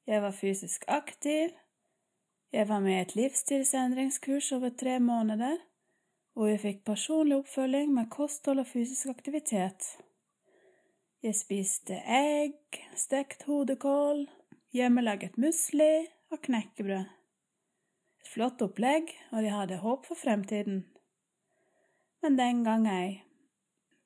Jeg 0.07 0.23
var 0.23 0.37
fysisk 0.37 0.85
aktiv, 0.87 1.57
jeg 2.52 2.69
var 2.69 2.85
med 2.85 2.99
i 2.99 3.02
et 3.07 3.17
livsstilsendringskurs 3.17 4.52
over 4.52 4.71
tre 4.76 4.99
måneder, 5.00 5.57
hvor 6.32 6.48
jeg 6.48 6.60
fikk 6.62 6.84
personlig 6.88 7.36
oppfølging 7.42 7.92
med 7.92 8.10
kosthold 8.12 8.62
og 8.62 8.68
fysisk 8.68 9.10
aktivitet. 9.12 9.88
Jeg 11.22 11.36
spiste 11.38 11.98
egg, 12.08 12.78
stekt 12.98 13.44
hodekål, 13.46 14.24
hjemmelaget 14.74 15.36
musli 15.38 16.06
og 16.32 16.40
knekkebrød. 16.48 17.04
Et 18.22 18.30
flott 18.32 18.62
opplegg, 18.64 19.12
og 19.30 19.44
jeg 19.44 19.54
hadde 19.54 19.82
håp 19.82 20.08
for 20.08 20.18
fremtiden. 20.18 20.82
Men 22.22 22.38
den 22.38 22.64
gang 22.64 22.88
ei. 22.90 23.20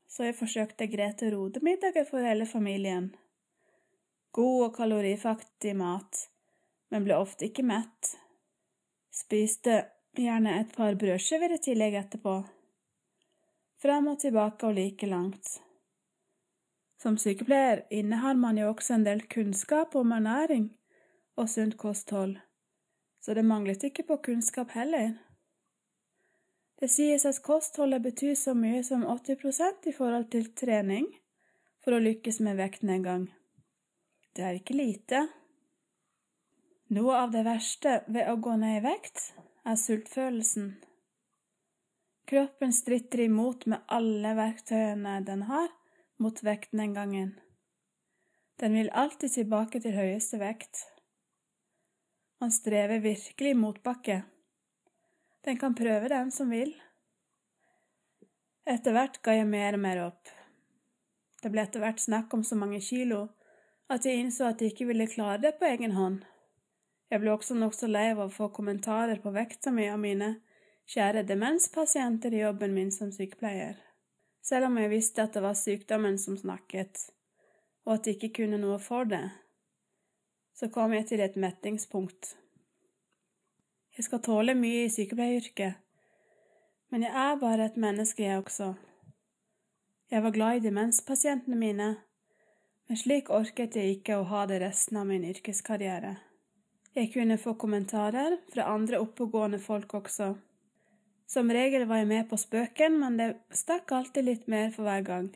Så 0.09 0.29
jeg 0.29 0.37
forsøkte 0.39 0.89
Grete 0.89 1.31
Rode-middager 1.33 2.07
for 2.09 2.25
hele 2.25 2.47
familien. 2.47 3.11
God 4.33 4.69
og 4.69 4.77
kalorifattig 4.77 5.77
mat, 5.77 6.27
men 6.93 7.05
ble 7.07 7.17
ofte 7.17 7.49
ikke 7.49 7.65
mett. 7.65 8.13
Spiste 9.13 9.83
gjerne 10.23 10.55
et 10.61 10.73
par 10.77 10.97
brødskiver 10.99 11.55
i 11.57 11.61
tillegg 11.63 11.97
etterpå. 12.01 12.35
Fram 13.83 14.09
og 14.13 14.19
tilbake 14.23 14.69
og 14.69 14.75
like 14.79 15.07
langt. 15.07 15.57
Som 17.03 17.19
sykepleier 17.21 17.85
innehar 17.93 18.39
man 18.41 18.59
jo 18.59 18.71
også 18.73 18.97
en 18.97 19.05
del 19.05 19.23
kunnskap 19.29 19.95
om 20.01 20.15
ernæring 20.17 20.71
og 21.37 21.49
sunt 21.53 21.77
kosthold, 21.77 22.39
så 23.21 23.35
det 23.37 23.45
manglet 23.45 23.85
ikke 23.85 24.07
på 24.09 24.17
kunnskap 24.29 24.73
heller. 24.73 25.13
Det 26.81 26.89
sies 26.93 27.25
at 27.29 27.43
kostholdet 27.45 28.03
betyr 28.05 28.35
så 28.35 28.55
mye 28.57 28.83
som 28.85 29.05
80% 29.05 29.89
i 29.89 29.97
forhold 29.97 30.29
til 30.33 30.51
trening 30.57 31.09
for 31.85 31.97
å 31.97 32.03
lykkes 32.03 32.41
med 32.45 32.59
vektnedgang. 32.61 33.29
Det 34.37 34.45
er 34.45 34.59
ikke 34.59 34.77
lite. 34.77 35.27
Noe 36.97 37.17
av 37.23 37.33
det 37.33 37.45
verste 37.47 38.01
ved 38.07 38.29
å 38.31 38.37
gå 38.41 38.57
ned 38.61 38.81
i 38.81 38.85
vekt 38.85 39.31
er 39.67 39.79
sultfølelsen. 39.81 40.77
Kroppen 42.31 42.73
stritter 42.75 43.25
imot 43.25 43.67
med 43.71 43.83
alle 43.91 44.35
verktøyene 44.39 45.19
den 45.27 45.43
har 45.49 45.69
mot 46.23 46.43
vekten 46.47 46.83
den 46.83 46.95
gangen. 46.95 47.33
Den 48.61 48.79
vil 48.79 48.91
alltid 48.91 49.35
tilbake 49.35 49.81
til 49.83 49.97
høyeste 49.97 50.39
vekt. 50.41 50.85
Man 52.41 52.55
strever 52.55 53.03
virkelig 53.03 53.51
i 53.53 53.59
motbakke. 53.59 54.23
Den 55.45 55.59
kan 55.59 55.75
prøve 55.75 56.09
den 56.13 56.31
som 56.31 56.51
vil. 56.51 56.73
Etter 58.67 58.95
hvert 58.95 59.21
ga 59.23 59.37
jeg 59.37 59.51
mer 59.51 59.77
og 59.79 59.83
mer 59.83 60.03
opp. 60.07 60.31
Det 61.43 61.53
ble 61.53 61.67
etter 61.67 61.83
hvert 61.83 62.03
snakk 62.03 62.33
om 62.35 62.47
så 62.47 62.59
mange 62.59 62.81
kilo 62.83 63.27
at 63.93 64.07
jeg 64.07 64.19
innså 64.19 64.49
at 64.49 64.63
jeg 64.63 64.75
ikke 64.75 64.89
ville 64.89 65.11
klare 65.11 65.43
det 65.43 65.55
på 65.59 65.69
egen 65.69 65.95
hånd. 65.95 66.25
Jeg 67.11 67.23
ble 67.23 67.33
også 67.33 67.55
nokså 67.55 67.89
lei 67.91 68.09
av 68.13 68.25
å 68.25 68.33
få 68.33 68.51
kommentarer 68.55 69.23
på 69.23 69.33
vekta 69.35 69.71
mi 69.71 69.89
av 69.91 70.01
mine 70.03 70.37
kjære 70.91 71.27
demenspasienter 71.27 72.35
i 72.35 72.43
jobben 72.43 72.75
min 72.75 72.95
som 72.95 73.13
sykepleier 73.15 73.77
selv 74.47 74.69
om 74.69 74.79
jeg 74.79 74.93
visste 74.93 75.25
at 75.25 75.35
det 75.35 75.43
var 75.43 75.59
sykdommen 75.59 76.19
som 76.23 76.37
snakket, 76.39 77.09
og 77.87 77.97
at 77.97 78.07
jeg 78.07 78.19
ikke 78.19 78.43
kunne 78.43 78.61
noe 78.63 78.79
for 78.83 79.09
det. 79.11 79.25
Så 80.57 80.71
kom 80.73 80.95
jeg 80.95 81.09
til 81.11 81.23
et 81.25 81.37
mettingspunkt. 81.37 82.37
Jeg 83.97 84.07
skal 84.07 84.23
tåle 84.23 84.55
mye 84.55 84.85
i 84.87 84.93
sykepleieryrket, 84.93 85.83
men 86.93 87.03
jeg 87.03 87.13
er 87.19 87.41
bare 87.41 87.67
et 87.67 87.81
menneske, 87.81 88.23
jeg 88.23 88.39
også. 88.39 88.75
Jeg 90.11 90.23
var 90.23 90.35
glad 90.37 90.61
i 90.61 90.67
demenspasientene 90.69 91.59
mine, 91.59 91.89
men 92.87 93.01
slik 93.01 93.33
orket 93.35 93.75
jeg 93.75 93.97
ikke 93.99 94.21
å 94.21 94.29
ha 94.31 94.45
det 94.47 94.61
resten 94.63 95.01
av 95.01 95.09
min 95.11 95.27
yrkeskarriere. 95.27 96.15
Jeg 96.97 97.13
kunne 97.13 97.37
få 97.39 97.53
kommentarer 97.61 98.39
fra 98.53 98.71
andre 98.73 98.99
oppegående 99.05 99.59
folk 99.61 99.95
også 99.99 100.33
som 101.27 101.51
regel 101.51 101.85
var 101.91 102.01
jeg 102.01 102.09
med 102.09 102.29
på 102.31 102.39
spøken, 102.39 103.01
men 103.03 103.19
det 103.19 103.33
stakk 103.55 103.91
alltid 103.93 104.29
litt 104.29 104.47
mer 104.51 104.71
for 104.75 104.87
hver 104.87 105.03
gang. 105.07 105.31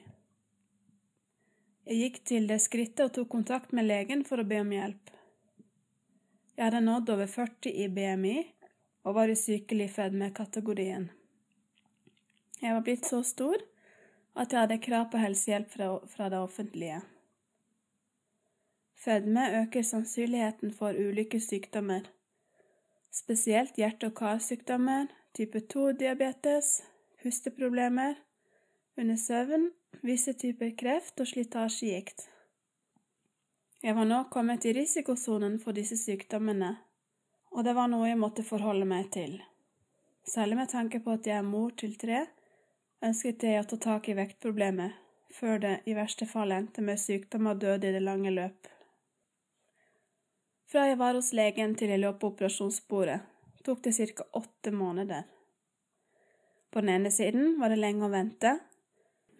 Jeg 1.90 1.98
gikk 2.04 2.20
til 2.30 2.46
det 2.46 2.60
skrittet 2.62 3.08
og 3.08 3.14
tok 3.16 3.30
kontakt 3.32 3.72
med 3.74 3.88
legen 3.88 4.22
for 4.26 4.38
å 4.38 4.46
be 4.46 4.60
om 4.62 4.70
hjelp. 4.70 5.10
Jeg 6.54 6.66
hadde 6.68 6.84
nådd 6.86 7.10
over 7.16 7.30
40 7.30 7.72
i 7.72 7.88
BMI 7.90 8.36
og 9.08 9.16
var 9.16 9.32
i 9.32 9.38
sykelig 9.38 9.88
fedmekategorien. 9.96 11.08
Jeg 12.60 12.76
var 12.76 12.84
blitt 12.86 13.08
så 13.08 13.22
stor 13.26 13.56
at 14.38 14.52
jeg 14.52 14.60
hadde 14.60 14.82
krav 14.84 15.08
på 15.10 15.18
helsehjelp 15.18 15.72
fra, 15.72 15.88
fra 16.06 16.28
det 16.30 16.38
offentlige. 16.38 17.00
Fedme 19.00 19.62
øker 19.62 19.82
sannsynligheten 19.82 20.72
for 20.76 20.92
ulike 20.92 21.40
sykdommer, 21.40 22.00
spesielt 23.12 23.78
hjerte- 23.80 24.06
og 24.06 24.14
karsykdommer, 24.14 25.06
type 25.34 25.62
2-diabetes, 25.74 26.82
pusteproblemer, 27.22 28.14
under 28.98 29.16
søvn, 29.16 29.70
visse 30.02 30.32
typer 30.32 30.74
kreft 30.78 31.20
og 31.20 31.26
slitasjegikt. 31.26 32.26
Jeg 33.82 33.96
var 33.96 34.04
nå 34.04 34.18
kommet 34.30 34.64
i 34.68 34.74
risikosonen 34.76 35.56
for 35.62 35.72
disse 35.72 35.96
sykdommene, 35.96 36.74
og 37.56 37.64
det 37.64 37.74
var 37.78 37.88
noe 37.88 38.10
jeg 38.10 38.18
måtte 38.20 38.44
forholde 38.44 38.84
meg 38.84 39.08
til. 39.14 39.38
Særlig 40.28 40.58
med 40.58 40.68
tanke 40.68 41.00
på 41.00 41.14
at 41.16 41.26
jeg 41.26 41.38
er 41.38 41.46
mor 41.46 41.72
til 41.72 41.96
tre, 41.96 42.26
ønsket 43.00 43.48
jeg 43.48 43.62
å 43.62 43.70
ta 43.72 43.80
tak 43.86 44.10
i 44.12 44.18
vektproblemet, 44.20 44.92
før 45.32 45.56
det 45.64 45.72
i 45.88 45.96
verste 45.96 46.28
fall 46.28 46.52
endte 46.52 46.84
med 46.84 47.00
sykdom 47.00 47.48
og 47.48 47.64
død 47.64 47.88
i 47.88 47.94
det 47.96 48.04
lange 48.04 48.34
løp. 48.36 48.68
Fra 50.70 50.84
jeg 50.86 51.00
var 51.00 51.16
hos 51.18 51.32
legen 51.34 51.72
til 51.74 51.90
jeg 51.90 51.98
lå 51.98 52.12
på 52.14 52.28
operasjonsbordet, 52.30 53.18
tok 53.66 53.80
det 53.82 53.90
ca. 54.14 54.24
åtte 54.38 54.70
måneder. 54.70 55.24
På 56.70 56.80
den 56.80 56.92
ene 56.94 57.10
siden 57.10 57.56
var 57.58 57.74
det 57.74 57.80
lenge 57.80 58.06
å 58.06 58.12
vente, 58.12 58.52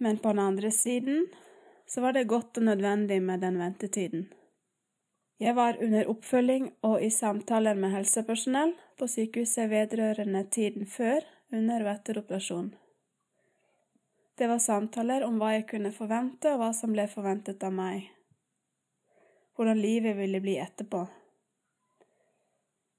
men 0.03 0.19
på 0.19 0.33
den 0.33 0.43
andre 0.43 0.73
siden 0.75 1.29
så 1.87 2.03
var 2.03 2.17
det 2.17 2.27
godt 2.27 2.59
og 2.59 2.67
nødvendig 2.67 3.21
med 3.23 3.45
den 3.47 3.61
ventetiden. 3.63 4.25
Jeg 5.39 5.55
var 5.55 5.79
under 5.79 6.11
oppfølging 6.11 6.67
og 6.83 6.99
i 6.99 7.13
samtaler 7.15 7.79
med 7.79 7.95
helsepersonell 7.95 8.75
på 8.99 9.07
sykehuset 9.09 9.71
vedrørende 9.71 10.43
tiden 10.51 10.87
før, 10.87 11.23
under 11.55 11.87
og 11.87 11.93
etter 11.95 12.19
operasjon. 12.19 12.75
Det 14.35 14.51
var 14.51 14.59
samtaler 14.59 15.23
om 15.23 15.39
hva 15.39 15.55
jeg 15.55 15.69
kunne 15.71 15.95
forvente, 15.95 16.51
og 16.51 16.59
hva 16.59 16.75
som 16.75 16.91
ble 16.91 17.07
forventet 17.07 17.63
av 17.63 17.73
meg. 17.75 18.11
Hvordan 19.55 19.79
livet 19.79 20.19
ville 20.19 20.43
bli 20.43 20.59
etterpå. 20.59 21.07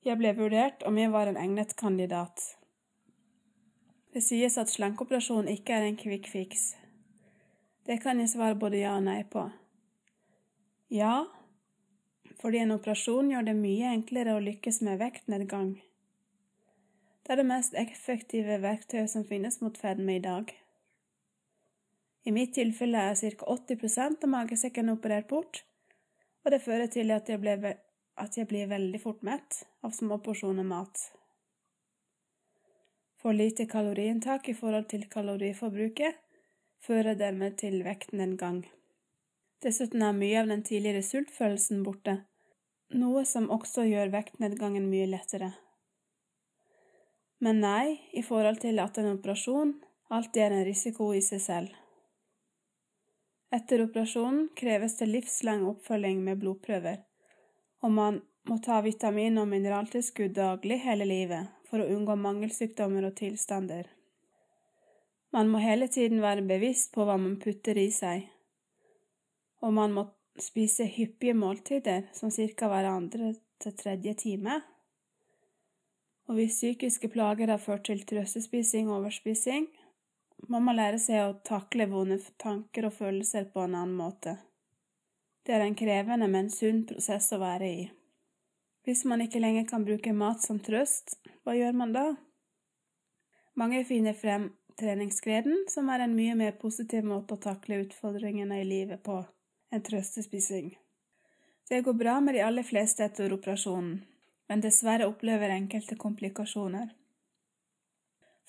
Jeg 0.01 0.17
ble 0.17 0.31
vurdert 0.33 0.81
om 0.89 0.95
jeg 0.97 1.11
var 1.13 1.29
en 1.29 1.37
egnet 1.37 1.75
kandidat. 1.77 2.41
Det 4.11 4.23
sies 4.25 4.57
at 4.57 4.71
slankeoperasjon 4.71 5.45
ikke 5.51 5.75
er 5.77 5.85
en 5.85 5.99
quick 5.99 6.25
fix. 6.31 6.71
Det 7.85 7.99
kan 8.01 8.17
jeg 8.17 8.31
svare 8.33 8.57
både 8.57 8.81
ja 8.81 8.95
og 8.97 9.05
nei 9.05 9.19
på. 9.29 9.43
Ja, 10.89 11.27
fordi 12.41 12.63
en 12.63 12.73
operasjon 12.73 13.29
gjør 13.29 13.45
det 13.51 13.55
mye 13.59 13.93
enklere 13.93 14.33
å 14.33 14.41
lykkes 14.41 14.81
med 14.87 14.97
vektnedgang. 15.03 15.75
Det 17.21 17.35
er 17.35 17.43
det 17.43 17.47
mest 17.51 17.77
effektive 17.77 18.57
verktøyet 18.65 19.13
som 19.13 19.27
finnes 19.29 19.61
mot 19.61 19.77
fedme 19.77 20.17
i 20.17 20.23
dag. 20.25 20.49
I 22.25 22.33
mitt 22.33 22.55
tilfelle 22.57 23.05
er 23.11 23.21
ca. 23.37 23.53
80% 23.53 24.25
av 24.25 24.33
magesekken 24.33 24.89
operert 24.97 25.29
bort, 25.29 25.61
og 26.41 26.51
det 26.51 26.63
fører 26.65 26.89
til 26.89 27.13
at 27.13 27.29
jeg, 27.29 27.37
ble, 27.41 27.77
at 28.21 28.37
jeg 28.37 28.47
blir 28.49 28.69
veldig 28.69 29.01
fort 29.01 29.23
mett 29.25 29.63
av 29.85 29.95
små 29.97 30.19
porsjoner 30.23 30.67
mat. 30.67 30.99
For 33.21 33.33
lite 33.37 33.67
kaloriinntak 33.69 34.49
i 34.49 34.57
forhold 34.57 34.87
til 34.93 35.07
kaloriforbruket 35.09 36.21
fører 36.81 37.17
dermed 37.17 37.57
til 37.61 37.81
vektnedgang. 37.85 38.63
Dessuten 39.61 40.01
er 40.01 40.17
mye 40.17 40.39
av 40.41 40.49
den 40.49 40.63
tidligere 40.65 41.03
sultfølelsen 41.05 41.83
borte, 41.85 42.15
noe 42.97 43.25
som 43.29 43.51
også 43.53 43.85
gjør 43.85 44.09
vektnedgangen 44.15 44.89
mye 44.89 45.09
lettere. 45.11 45.51
Men 47.41 47.61
nei, 47.61 47.99
i 48.13 48.23
forhold 48.25 48.61
til 48.61 48.81
at 48.81 48.97
en 49.01 49.13
operasjon 49.15 49.75
alltid 50.13 50.41
er 50.45 50.57
en 50.57 50.65
risiko 50.65 51.11
i 51.13 51.21
seg 51.25 51.41
selv. 51.45 51.77
Etter 53.53 53.83
operasjonen 53.85 54.49
kreves 54.57 54.97
det 54.99 55.09
livslang 55.09 55.65
oppfølging 55.67 56.21
med 56.25 56.41
blodprøver, 56.41 57.01
og 57.81 57.91
man 57.91 58.21
må 58.49 58.57
ta 58.57 58.81
vitamin- 58.81 59.39
og 59.41 59.49
mineraltilskudd 59.51 60.33
daglig 60.37 60.79
hele 60.85 61.05
livet 61.05 61.49
for 61.69 61.81
å 61.81 61.89
unngå 61.95 62.15
mangelsykdommer 62.19 63.07
og 63.07 63.15
tilstander. 63.19 63.89
Man 65.31 65.49
må 65.49 65.61
hele 65.63 65.87
tiden 65.87 66.21
være 66.21 66.43
bevisst 66.43 66.91
på 66.93 67.05
hva 67.07 67.15
man 67.17 67.37
putter 67.39 67.77
i 67.79 67.87
seg, 67.95 68.25
og 69.61 69.73
man 69.77 69.93
må 69.95 70.07
spise 70.41 70.87
hyppige 70.89 71.33
måltider, 71.37 72.09
som 72.13 72.31
ca. 72.31 72.67
hver 72.67 72.89
andre 72.89 73.33
til 73.61 73.75
tredje 73.77 74.13
time. 74.13 74.61
Og 76.27 76.35
hvis 76.35 76.57
psykiske 76.57 77.09
plager 77.11 77.51
har 77.51 77.61
ført 77.61 77.85
til 77.85 78.03
trøstespising 78.07 78.89
og 78.89 79.01
overspising, 79.01 79.67
må 80.49 80.59
man 80.59 80.75
lære 80.75 80.99
seg 80.99 81.23
å 81.23 81.39
takle 81.45 81.87
vonde 81.91 82.17
tanker 82.41 82.87
og 82.87 82.95
følelser 82.97 83.49
på 83.53 83.63
en 83.63 83.75
annen 83.75 83.97
måte. 83.97 84.37
Det 85.45 85.55
er 85.55 85.65
en 85.65 85.75
krevende, 85.75 86.27
men 86.29 86.51
sunn 86.53 86.83
prosess 86.85 87.31
å 87.33 87.39
være 87.41 87.67
i. 87.67 87.81
Hvis 88.85 89.03
man 89.09 89.21
ikke 89.21 89.41
lenger 89.41 89.65
kan 89.69 89.85
bruke 89.85 90.13
mat 90.13 90.41
som 90.41 90.59
trøst, 90.61 91.17
hva 91.43 91.55
gjør 91.57 91.77
man 91.77 91.93
da? 91.93 92.05
Mange 93.57 93.83
finner 93.85 94.17
frem 94.17 94.51
treningsgleden, 94.79 95.65
som 95.69 95.89
er 95.93 96.05
en 96.05 96.15
mye 96.17 96.37
mer 96.37 96.55
positiv 96.61 97.05
måte 97.05 97.35
å 97.35 97.41
takle 97.41 97.81
utfordringene 97.83 98.61
i 98.61 98.67
livet 98.67 99.03
på 99.05 99.19
enn 99.71 99.83
trøstespising. 99.85 100.71
Det 101.69 101.81
går 101.85 101.95
bra 101.97 102.17
med 102.19 102.35
de 102.35 102.43
aller 102.45 102.65
fleste 102.67 103.05
etter 103.05 103.33
operasjonen, 103.33 104.01
men 104.49 104.63
dessverre 104.65 105.07
opplever 105.07 105.53
enkelte 105.53 105.95
komplikasjoner. 105.95 106.89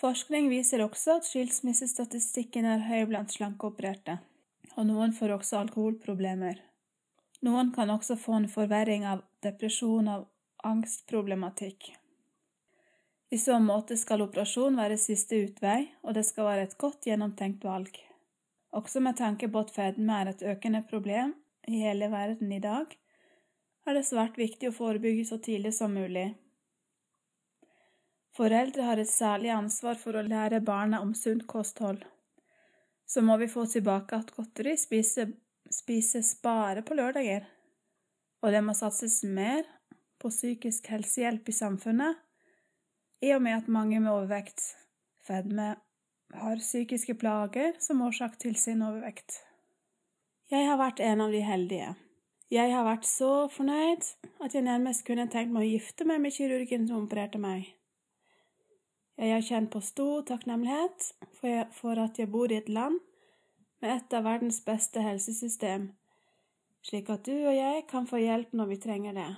Forskning 0.02 0.48
viser 0.50 0.83
også 0.83 1.20
at 1.20 1.28
skilsmissestatistikken 1.28 2.66
er 2.66 2.88
høy 2.88 3.05
blant 3.12 3.31
slankeopererte, 3.31 4.18
og 4.74 4.88
noen 4.88 5.14
får 5.14 5.37
også 5.37 5.61
alkoholproblemer. 5.61 6.59
Noen 7.42 7.72
kan 7.74 7.90
også 7.90 8.16
få 8.16 8.37
en 8.38 8.48
forverring 8.50 9.07
av 9.09 9.24
depresjon 9.42 10.09
og 10.12 10.28
angstproblematikk. 10.62 11.90
I 13.33 13.38
så 13.38 13.57
måte 13.59 13.96
skal 13.96 14.22
operasjon 14.22 14.76
være 14.76 14.98
siste 15.00 15.38
utvei, 15.46 15.88
og 16.05 16.14
det 16.14 16.26
skal 16.28 16.50
være 16.50 16.66
et 16.68 16.76
godt 16.78 17.09
gjennomtenkt 17.09 17.64
valg. 17.64 17.96
Også 18.76 19.00
med 19.00 19.16
tanke 19.18 19.48
på 19.48 19.62
at 19.64 19.72
fedme 19.72 20.18
er 20.20 20.31
et 20.31 20.44
økende 20.55 20.83
problem 20.88 21.35
i 21.68 21.81
hele 21.83 22.11
verden 22.12 22.52
i 22.52 22.61
dag, 22.62 22.92
er 23.87 23.98
det 23.98 24.07
svært 24.07 24.38
viktig 24.38 24.68
å 24.70 24.76
forebygge 24.76 25.24
så 25.26 25.40
tidlig 25.42 25.74
som 25.74 25.96
mulig. 25.96 26.28
Foreldre 28.37 28.87
har 28.87 29.00
et 29.00 29.11
særlig 29.11 29.50
ansvar 29.52 29.98
for 30.00 30.16
å 30.16 30.24
lære 30.24 30.62
barna 30.64 31.02
om 31.05 31.11
sunt 31.18 31.44
kosthold. 31.50 32.05
Så 33.05 33.20
må 33.20 33.37
vi 33.40 33.50
få 33.50 33.66
tilbake 33.68 34.16
at 34.16 34.31
godteri 34.37 34.76
spises, 34.81 35.35
spises 35.70 36.35
bare 36.42 36.83
på 36.83 36.96
lørdager, 36.98 37.46
og 38.42 38.53
det 38.53 38.62
må 38.64 38.75
satses 38.75 39.22
mer 39.25 39.62
på 40.22 40.31
psykisk 40.31 40.88
helsehjelp 40.90 41.48
i 41.48 41.55
samfunnet, 41.57 42.18
i 43.22 43.31
og 43.37 43.42
med 43.42 43.61
at 43.61 43.70
mange 43.70 44.01
med 44.01 44.11
overvekt, 44.11 44.62
fedme 45.22 45.75
har 46.35 46.62
psykiske 46.62 47.14
plager 47.14 47.77
som 47.81 48.03
årsak 48.03 48.38
til 48.40 48.57
sin 48.57 48.83
overvekt. 48.83 49.42
Jeg 50.51 50.66
har 50.68 50.81
vært 50.81 51.01
en 51.01 51.22
av 51.25 51.33
de 51.33 51.42
heldige. 51.44 51.92
Jeg 52.53 52.72
har 52.75 52.85
vært 52.85 53.07
så 53.09 53.48
fornøyd 53.48 54.09
at 54.44 54.55
jeg 54.55 54.66
nærmest 54.66 55.07
kunne 55.07 55.29
tenkt 55.33 55.55
meg 55.55 55.64
å 55.64 55.70
gifte 55.70 56.05
meg 56.09 56.20
med 56.20 56.35
kirurgen 56.35 56.88
som 56.88 57.07
opererte 57.07 57.40
meg. 57.40 57.70
Jeg 59.16 59.33
har 59.33 59.46
kjent 59.46 59.70
på 59.72 59.81
stor 59.85 60.27
takknemlighet 60.29 61.09
for 61.79 62.03
at 62.03 62.18
jeg 62.18 62.31
bor 62.33 62.53
i 62.53 62.59
et 62.59 62.68
land 62.72 62.98
med 63.82 63.96
et 63.96 64.14
av 64.14 64.24
verdens 64.24 64.60
beste 64.64 65.02
helsesystem, 65.02 65.88
slik 66.86 67.10
at 67.10 67.26
du 67.26 67.34
og 67.34 67.54
jeg 67.56 67.84
kan 67.90 68.06
få 68.06 68.22
hjelp 68.22 68.54
når 68.54 68.70
vi 68.70 68.78
trenger 68.84 69.16
det. 69.18 69.30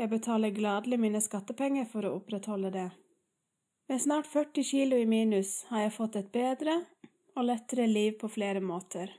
Jeg 0.00 0.08
betaler 0.08 0.54
gladelig 0.56 0.96
mine 1.02 1.20
skattepenger 1.20 1.88
for 1.90 2.06
å 2.06 2.14
opprettholde 2.20 2.70
det. 2.72 2.88
Med 3.90 4.00
snart 4.00 4.30
40 4.30 4.64
kilo 4.64 4.96
i 4.96 5.08
minus 5.10 5.66
har 5.68 5.84
jeg 5.84 5.96
fått 5.96 6.16
et 6.16 6.30
bedre 6.32 6.78
og 7.34 7.44
lettere 7.50 7.88
liv 7.90 8.14
på 8.20 8.30
flere 8.30 8.62
måter. 8.62 9.10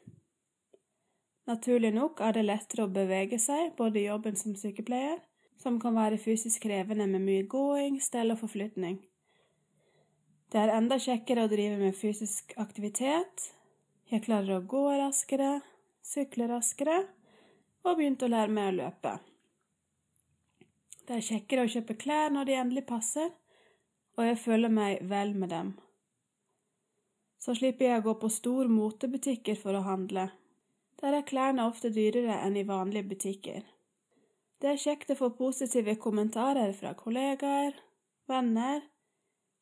Naturlig 1.52 1.92
nok 1.94 2.22
er 2.24 2.38
det 2.38 2.48
lettere 2.48 2.88
å 2.88 2.94
bevege 2.96 3.38
seg, 3.42 3.76
både 3.78 4.00
i 4.00 4.08
jobben 4.08 4.40
som 4.40 4.56
sykepleier, 4.56 5.20
som 5.60 5.80
kan 5.82 5.98
være 5.98 6.18
fysisk 6.22 6.64
krevende 6.64 7.06
med 7.12 7.26
mye 7.26 7.46
gåing, 7.50 8.00
stell 8.02 8.32
og 8.34 8.40
forflytning. 8.42 9.02
Det 10.52 10.60
er 10.60 10.74
enda 10.76 10.98
kjekkere 11.00 11.46
å 11.46 11.52
drive 11.52 11.78
med 11.80 11.96
fysisk 11.96 12.56
aktivitet. 12.60 13.52
Jeg 14.12 14.26
klarer 14.26 14.58
å 14.58 14.64
gå 14.68 14.80
raskere, 15.00 15.62
sykle 16.04 16.50
raskere, 16.52 16.98
og 17.88 17.96
begynte 17.96 18.28
å 18.28 18.32
lære 18.34 18.52
meg 18.52 18.68
å 18.68 18.74
løpe. 18.82 19.14
Det 21.08 21.16
er 21.16 21.24
kjekkere 21.24 21.64
å 21.64 21.72
kjøpe 21.72 21.96
klær 22.02 22.34
når 22.36 22.50
de 22.50 22.58
endelig 22.60 22.84
passer, 22.90 23.32
og 24.20 24.28
jeg 24.28 24.42
føler 24.44 24.76
meg 24.76 25.06
vel 25.08 25.32
med 25.40 25.54
dem. 25.56 25.72
Så 27.40 27.56
slipper 27.56 27.88
jeg 27.88 28.04
å 28.04 28.06
gå 28.10 28.18
på 28.20 28.34
store 28.36 28.68
motebutikker 28.68 29.56
for 29.64 29.80
å 29.80 29.86
handle. 29.88 30.28
Der 31.00 31.16
er 31.16 31.26
klærne 31.32 31.72
ofte 31.72 31.90
dyrere 31.96 32.36
enn 32.44 32.60
i 32.60 32.68
vanlige 32.68 33.14
butikker. 33.16 33.64
Det 34.60 34.76
er 34.76 34.84
kjekt 34.90 35.16
å 35.16 35.20
få 35.24 35.32
positive 35.40 35.96
kommentarer 36.04 36.76
fra 36.76 36.92
kollegaer, 37.00 37.80
venner, 38.28 38.84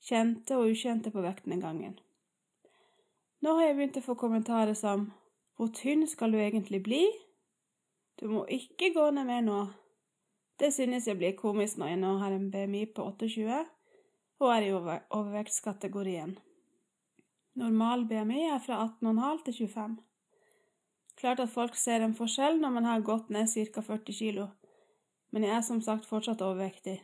kjente 0.01 0.57
og 0.57 0.73
ukjente 0.73 1.13
på 1.13 1.21
vektnedgangen. 1.23 1.99
Nå 3.39 3.53
har 3.55 3.69
jeg 3.69 3.75
begynt 3.77 3.97
å 4.01 4.03
få 4.03 4.17
kommentarer 4.19 4.75
som 4.75 5.09
Hvor 5.55 5.71
tynn 5.75 6.05
skal 6.07 6.31
du 6.31 6.39
egentlig 6.39 6.81
bli? 6.83 7.03
Du 8.19 8.27
må 8.31 8.45
ikke 8.51 8.91
gå 8.95 9.05
ned 9.15 9.27
mer 9.27 9.43
nå. 9.43 9.59
Det 10.59 10.73
synes 10.75 11.07
jeg 11.07 11.19
blir 11.19 11.37
komisk 11.39 11.79
når 11.79 11.93
jeg 11.93 11.99
nå 12.01 12.13
har 12.19 12.35
en 12.35 12.49
BMI 12.51 12.85
på 12.95 13.05
28 13.07 13.59
og 14.39 14.51
er 14.53 14.65
i 14.67 14.71
overvektskategorien. 14.75 16.37
Normal 17.59 18.05
BMI 18.07 18.45
er 18.53 18.61
fra 18.63 18.79
18,5 18.85 19.43
til 19.45 19.57
25. 19.67 19.97
Klart 21.19 21.43
at 21.43 21.51
folk 21.51 21.75
ser 21.75 22.03
en 22.03 22.15
forskjell 22.15 22.59
når 22.59 22.75
man 22.75 22.87
har 22.87 23.03
gått 23.03 23.31
ned 23.35 23.51
ca. 23.51 23.83
40 23.83 24.15
kg, 24.19 24.45
men 25.31 25.43
jeg 25.43 25.55
er 25.57 25.65
som 25.67 25.81
sagt 25.83 26.07
fortsatt 26.07 26.43
overvektig. 26.43 27.01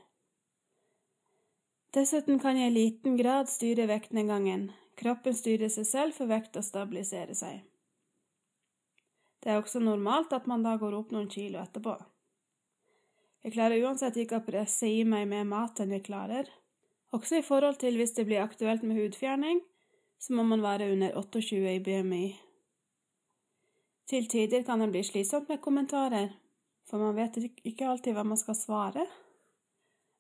Dessuten 1.96 2.42
kan 2.44 2.58
jeg 2.60 2.74
i 2.74 2.76
liten 2.76 3.14
grad 3.16 3.48
styre 3.48 3.86
vektnedgangen, 3.88 4.68
kroppen 5.00 5.36
styrer 5.38 5.70
seg 5.72 5.86
selv 5.88 6.18
for 6.18 6.28
vekt 6.28 6.58
å 6.60 6.64
stabilisere 6.66 7.36
seg. 7.38 7.62
Det 9.40 9.54
er 9.54 9.62
også 9.62 9.80
normalt 9.80 10.34
at 10.36 10.50
man 10.50 10.66
da 10.66 10.74
går 10.82 10.98
opp 10.98 11.14
noen 11.16 11.30
kilo 11.32 11.62
etterpå. 11.62 11.94
Jeg 13.46 13.54
klarer 13.56 13.86
uansett 13.86 14.18
ikke 14.20 14.42
å 14.42 14.44
presse 14.44 14.90
i 14.90 15.06
meg 15.08 15.30
mer 15.32 15.46
mat 15.48 15.80
enn 15.80 15.94
jeg 15.96 16.04
klarer, 16.10 16.50
også 17.16 17.40
i 17.40 17.46
forhold 17.46 17.80
til 17.80 17.96
hvis 17.96 18.16
det 18.18 18.26
blir 18.28 18.44
aktuelt 18.44 18.84
med 18.84 19.00
hudfjerning, 19.00 19.62
så 20.20 20.36
må 20.36 20.44
man 20.50 20.66
være 20.66 20.90
under 20.92 21.16
28 21.22 21.62
i 21.78 21.80
BMI. 21.86 22.26
Til 24.12 24.28
tider 24.28 24.68
kan 24.68 24.84
det 24.84 24.90
bli 24.92 25.06
slitsomt 25.06 25.48
med 25.48 25.64
kommentarer, 25.64 26.28
for 26.90 27.00
man 27.00 27.16
vet 27.16 27.40
ikke 27.64 27.88
alltid 27.88 28.18
hva 28.18 28.28
man 28.28 28.42
skal 28.42 28.60
svare. 28.60 29.08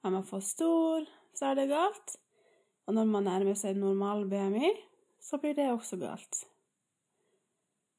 Er 0.05 0.13
man 0.13 0.23
for 0.23 0.39
stor, 0.39 1.03
så 1.35 1.51
er 1.51 1.59
det 1.59 1.69
galt, 1.71 2.15
og 2.87 2.95
når 2.97 3.09
man 3.09 3.27
nærmer 3.27 3.57
seg 3.59 3.77
normal 3.79 4.25
BMI, 4.29 4.71
så 5.21 5.39
blir 5.41 5.55
det 5.57 5.71
også 5.71 5.99
galt. 6.01 6.43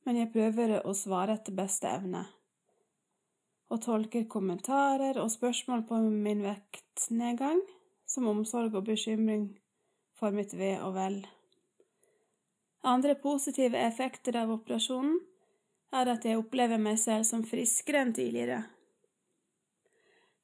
Men 0.06 0.20
jeg 0.20 0.32
prøver 0.32 0.78
å 0.86 0.94
svare 0.94 1.34
etter 1.36 1.56
beste 1.56 1.90
evne, 1.90 2.22
og 3.72 3.82
tolker 3.82 4.28
kommentarer 4.30 5.18
og 5.18 5.32
spørsmål 5.34 5.82
på 5.88 5.98
min 6.06 6.44
vektnedgang 6.46 7.62
som 8.06 8.28
omsorg 8.30 8.76
og 8.78 8.86
bekymring 8.86 9.48
for 10.16 10.34
mitt 10.34 10.54
ve 10.54 10.76
og 10.78 10.94
vel. 10.94 11.18
Andre 12.86 13.16
positive 13.18 13.80
effekter 13.82 14.38
av 14.38 14.52
operasjonen 14.54 15.18
er 15.96 16.12
at 16.12 16.24
jeg 16.26 16.38
opplever 16.38 16.78
meg 16.78 17.00
selv 17.02 17.26
som 17.26 17.42
friskere 17.46 18.04
enn 18.04 18.14
tidligere. 18.14 18.62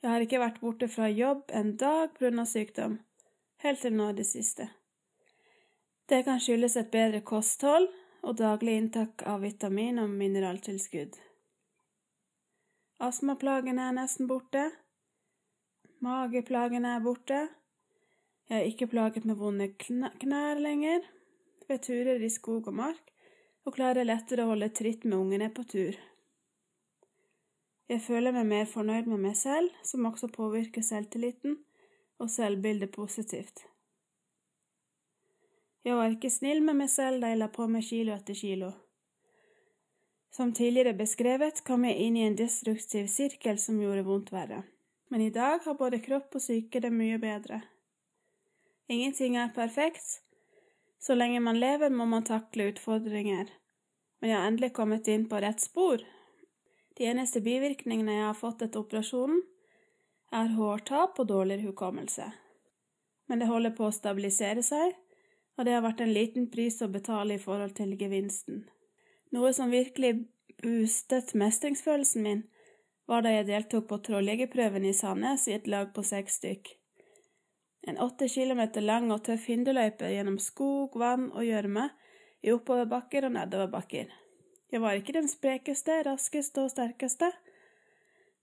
Jeg 0.02 0.10
har 0.10 0.24
ikke 0.24 0.40
vært 0.42 0.56
borte 0.58 0.88
fra 0.90 1.06
jobb 1.06 1.52
en 1.54 1.76
dag 1.78 2.10
pga. 2.18 2.44
sykdom, 2.44 2.98
helt 3.62 3.80
til 3.80 3.92
nå 3.94 4.08
i 4.10 4.16
det 4.18 4.26
siste. 4.26 4.66
Det 6.10 6.24
kan 6.26 6.40
skyldes 6.42 6.76
et 6.76 6.90
bedre 6.90 7.20
kosthold 7.20 7.86
og 8.22 8.36
daglig 8.36 8.74
inntak 8.80 9.22
av 9.22 9.40
vitamin- 9.46 10.02
og 10.02 10.10
mineraltilskudd. 10.10 11.14
Astmaplagene 12.98 13.88
er 13.88 13.94
nesten 13.94 14.26
borte. 14.26 14.70
Mageplagene 16.02 16.96
er 16.96 17.00
borte. 17.00 17.48
Jeg 18.50 18.58
er 18.58 18.66
ikke 18.66 18.90
plaget 18.90 19.24
med 19.24 19.38
vonde 19.38 19.70
knær 19.78 20.58
lenger 20.58 21.06
ved 21.68 21.78
turer 21.78 22.18
i 22.18 22.28
skog 22.28 22.66
og 22.66 22.74
mark, 22.74 23.12
og 23.64 23.74
klarer 23.78 24.04
lettere 24.04 24.42
å 24.42 24.50
holde 24.50 24.74
tritt 24.74 25.04
med 25.04 25.18
ungene 25.18 25.48
på 25.54 25.62
tur. 25.62 25.94
Jeg 27.92 28.00
føler 28.00 28.32
meg 28.32 28.46
mer 28.48 28.68
fornøyd 28.70 29.08
med 29.10 29.20
meg 29.20 29.34
selv, 29.36 29.68
som 29.84 30.06
også 30.08 30.30
påvirker 30.32 30.80
selvtilliten 30.86 31.58
og 32.22 32.30
selvbildet 32.32 32.88
positivt. 32.94 33.66
Jeg 35.84 35.98
var 35.98 36.14
ikke 36.14 36.30
snill 36.32 36.62
med 36.64 36.78
meg 36.78 36.88
selv 36.88 37.20
da 37.20 37.32
jeg 37.32 37.40
la 37.42 37.50
på 37.52 37.66
meg 37.68 37.84
kilo 37.84 38.14
etter 38.14 38.38
kilo. 38.38 38.70
Som 40.32 40.54
tidligere 40.56 40.94
beskrevet 40.96 41.60
kom 41.66 41.84
jeg 41.84 42.06
inn 42.06 42.16
i 42.16 42.24
en 42.24 42.38
destruktiv 42.38 43.10
sirkel 43.12 43.60
som 43.60 43.82
gjorde 43.82 44.06
vondt 44.06 44.32
verre, 44.32 44.62
men 45.12 45.26
i 45.26 45.34
dag 45.34 45.60
har 45.66 45.76
både 45.76 46.00
kropp 46.00 46.38
og 46.38 46.46
syke 46.46 46.80
det 46.80 46.94
mye 46.94 47.20
bedre. 47.20 47.60
Ingenting 48.88 49.36
er 49.36 49.52
perfekt. 49.52 50.22
Så 51.02 51.18
lenge 51.18 51.44
man 51.44 51.60
lever, 51.60 51.92
må 51.92 52.08
man 52.08 52.24
takle 52.24 52.70
utfordringer. 52.72 53.52
Men 54.20 54.30
jeg 54.30 54.38
har 54.38 54.48
endelig 54.48 54.72
kommet 54.72 55.08
inn 55.12 55.28
på 55.28 55.44
rett 55.44 55.60
spor. 55.60 56.00
De 57.02 57.08
eneste 57.10 57.40
bivirkningene 57.42 58.12
jeg 58.14 58.26
har 58.28 58.36
fått 58.38 58.60
etter 58.62 58.78
operasjonen, 58.78 59.40
er 60.38 60.52
hårtap 60.54 61.16
og 61.18 61.26
dårligere 61.32 61.72
hukommelse. 61.72 62.28
Men 63.26 63.42
det 63.42 63.48
holder 63.50 63.74
på 63.74 63.88
å 63.88 63.94
stabilisere 63.96 64.62
seg, 64.62 64.94
og 65.58 65.66
det 65.66 65.74
har 65.74 65.82
vært 65.82 66.04
en 66.04 66.12
liten 66.14 66.46
pris 66.52 66.78
å 66.78 66.88
betale 66.94 67.34
i 67.34 67.42
forhold 67.42 67.74
til 67.74 67.96
gevinsten. 67.98 68.62
Noe 69.34 69.50
som 69.50 69.74
virkelig 69.74 70.12
boostet 70.62 71.34
mestringsfølelsen 71.42 72.22
min, 72.22 72.46
var 73.10 73.26
da 73.26 73.34
jeg 73.34 73.50
deltok 73.50 73.90
på 73.90 73.98
troljegerprøven 74.06 74.86
i 74.86 74.94
Sandnes 74.94 75.50
i 75.50 75.58
et 75.58 75.66
lag 75.66 75.90
på 75.90 76.06
seks 76.06 76.38
stykk. 76.38 76.70
En 77.90 77.98
åtte 77.98 78.30
kilometer 78.30 78.86
lang 78.86 79.10
og 79.10 79.24
tøff 79.26 79.50
hinderløype 79.50 80.14
gjennom 80.14 80.38
skog, 80.38 80.94
vann 80.94 81.32
og 81.32 81.50
gjørme, 81.50 81.90
i 82.46 82.54
oppoverbakker 82.54 83.26
og 83.26 83.40
nedoverbakker. 83.40 84.21
Jeg 84.72 84.80
var 84.80 84.96
ikke 84.96 85.12
den 85.12 85.28
sprekeste, 85.28 85.98
raskeste 86.06 86.62
og 86.64 86.70
sterkeste, 86.72 87.28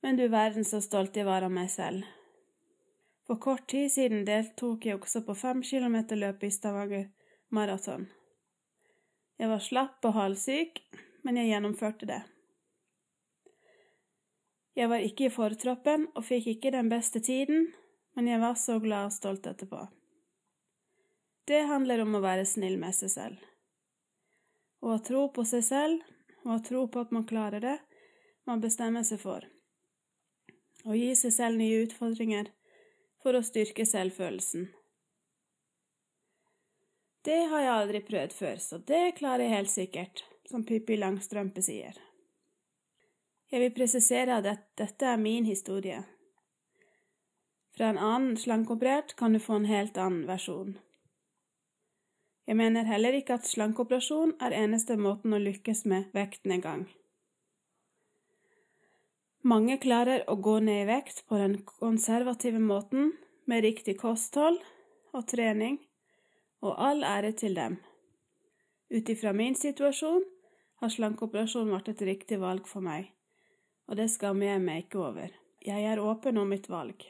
men 0.06 0.20
du 0.20 0.28
verden 0.30 0.66
så 0.68 0.78
stolt 0.86 1.18
jeg 1.18 1.26
var 1.26 1.42
av 1.42 1.52
meg 1.52 1.72
selv. 1.74 2.06
For 3.26 3.42
kort 3.42 3.66
tid 3.70 3.90
siden 3.90 4.28
deltok 4.28 4.86
jeg 4.86 5.00
også 5.00 5.24
på 5.26 5.34
fem 5.38 5.64
kilometer-løpet 5.66 6.46
i 6.46 6.54
Stavanger 6.54 7.08
maraton. 7.50 8.08
Jeg 9.42 9.50
var 9.50 9.64
slapp 9.64 10.06
og 10.06 10.14
halvsyk, 10.20 10.84
men 11.26 11.38
jeg 11.40 11.50
gjennomførte 11.50 12.10
det. 12.10 12.22
Jeg 14.78 14.90
var 14.94 15.04
ikke 15.04 15.28
i 15.28 15.34
fortroppen 15.34 16.08
og 16.14 16.28
fikk 16.30 16.52
ikke 16.54 16.76
den 16.78 16.90
beste 16.94 17.24
tiden, 17.26 17.72
men 18.16 18.30
jeg 18.30 18.42
var 18.42 18.54
så 18.60 18.78
glad 18.84 19.10
og 19.10 19.16
stolt 19.18 19.50
etterpå. 19.50 19.82
Det 21.50 21.66
handler 21.66 22.06
om 22.06 22.16
å 22.16 22.24
være 22.24 22.46
snill 22.46 22.78
med 22.78 22.94
seg 22.94 23.14
selv. 23.16 23.44
Å 24.86 25.02
tro 25.04 25.26
på 25.34 25.44
seg 25.48 25.66
selv, 25.66 26.06
og 26.46 26.52
ha 26.54 26.60
tro 26.66 26.86
på 26.88 27.04
at 27.06 27.14
man 27.16 27.28
klarer 27.30 27.64
det, 27.64 27.78
man 28.48 28.62
bestemmer 28.64 29.06
seg 29.08 29.22
for. 29.22 29.46
Å 30.88 30.96
gi 30.96 31.14
seg 31.16 31.36
selv 31.36 31.60
nye 31.60 31.84
utfordringer 31.86 32.52
for 33.24 33.36
å 33.36 33.44
styrke 33.44 33.86
selvfølelsen. 33.86 34.70
Det 37.28 37.40
har 37.52 37.66
jeg 37.66 37.74
aldri 37.76 38.02
prøvd 38.08 38.34
før, 38.34 38.62
så 38.64 38.80
det 38.80 39.18
klarer 39.18 39.46
jeg 39.46 39.56
helt 39.58 39.74
sikkert, 39.74 40.24
som 40.48 40.64
Pippi 40.66 40.96
Langstrømpe 40.98 41.62
sier. 41.62 41.98
Jeg 43.52 43.64
vil 43.66 43.76
presisere 43.76 44.40
at 44.40 44.48
dette 44.80 45.06
er 45.06 45.20
min 45.20 45.46
historie. 45.46 46.04
Fra 47.76 47.92
en 47.92 48.00
annen 48.00 48.38
slankeoperert 48.38 49.16
kan 49.20 49.34
du 49.34 49.40
få 49.44 49.60
en 49.60 49.68
helt 49.70 49.98
annen 49.98 50.26
versjon. 50.30 50.78
Jeg 52.50 52.58
mener 52.58 52.88
heller 52.90 53.14
ikke 53.14 53.36
at 53.38 53.46
slankeoperasjon 53.46 54.32
er 54.42 54.56
eneste 54.58 54.96
måten 54.98 55.36
å 55.38 55.40
lykkes 55.42 55.84
med 55.86 56.08
vektnedgang. 56.18 56.88
Mange 59.46 59.76
klarer 59.84 60.24
å 60.26 60.34
gå 60.42 60.56
ned 60.66 60.82
i 60.82 60.88
vekt 60.90 61.22
på 61.30 61.38
den 61.38 61.60
konservative 61.68 62.58
måten, 62.58 63.12
med 63.46 63.62
riktig 63.68 64.00
kosthold 64.02 64.58
og 65.14 65.28
trening, 65.30 65.78
og 66.66 66.74
all 66.88 67.06
ære 67.06 67.36
til 67.38 67.54
dem. 67.58 67.78
Ut 68.90 69.14
ifra 69.14 69.36
min 69.38 69.54
situasjon 69.54 70.26
har 70.82 70.96
slankeoperasjon 70.96 71.70
vært 71.70 71.94
et 71.94 72.04
riktig 72.10 72.42
valg 72.42 72.66
for 72.66 72.82
meg, 72.82 73.14
og 73.86 74.02
det 74.02 74.10
skammer 74.10 74.56
jeg 74.56 74.66
meg 74.66 74.88
ikke 74.88 75.04
over. 75.06 75.38
Jeg 75.62 75.86
er 75.86 76.02
åpen 76.02 76.42
om 76.42 76.50
mitt 76.50 76.66
valg. 76.66 77.06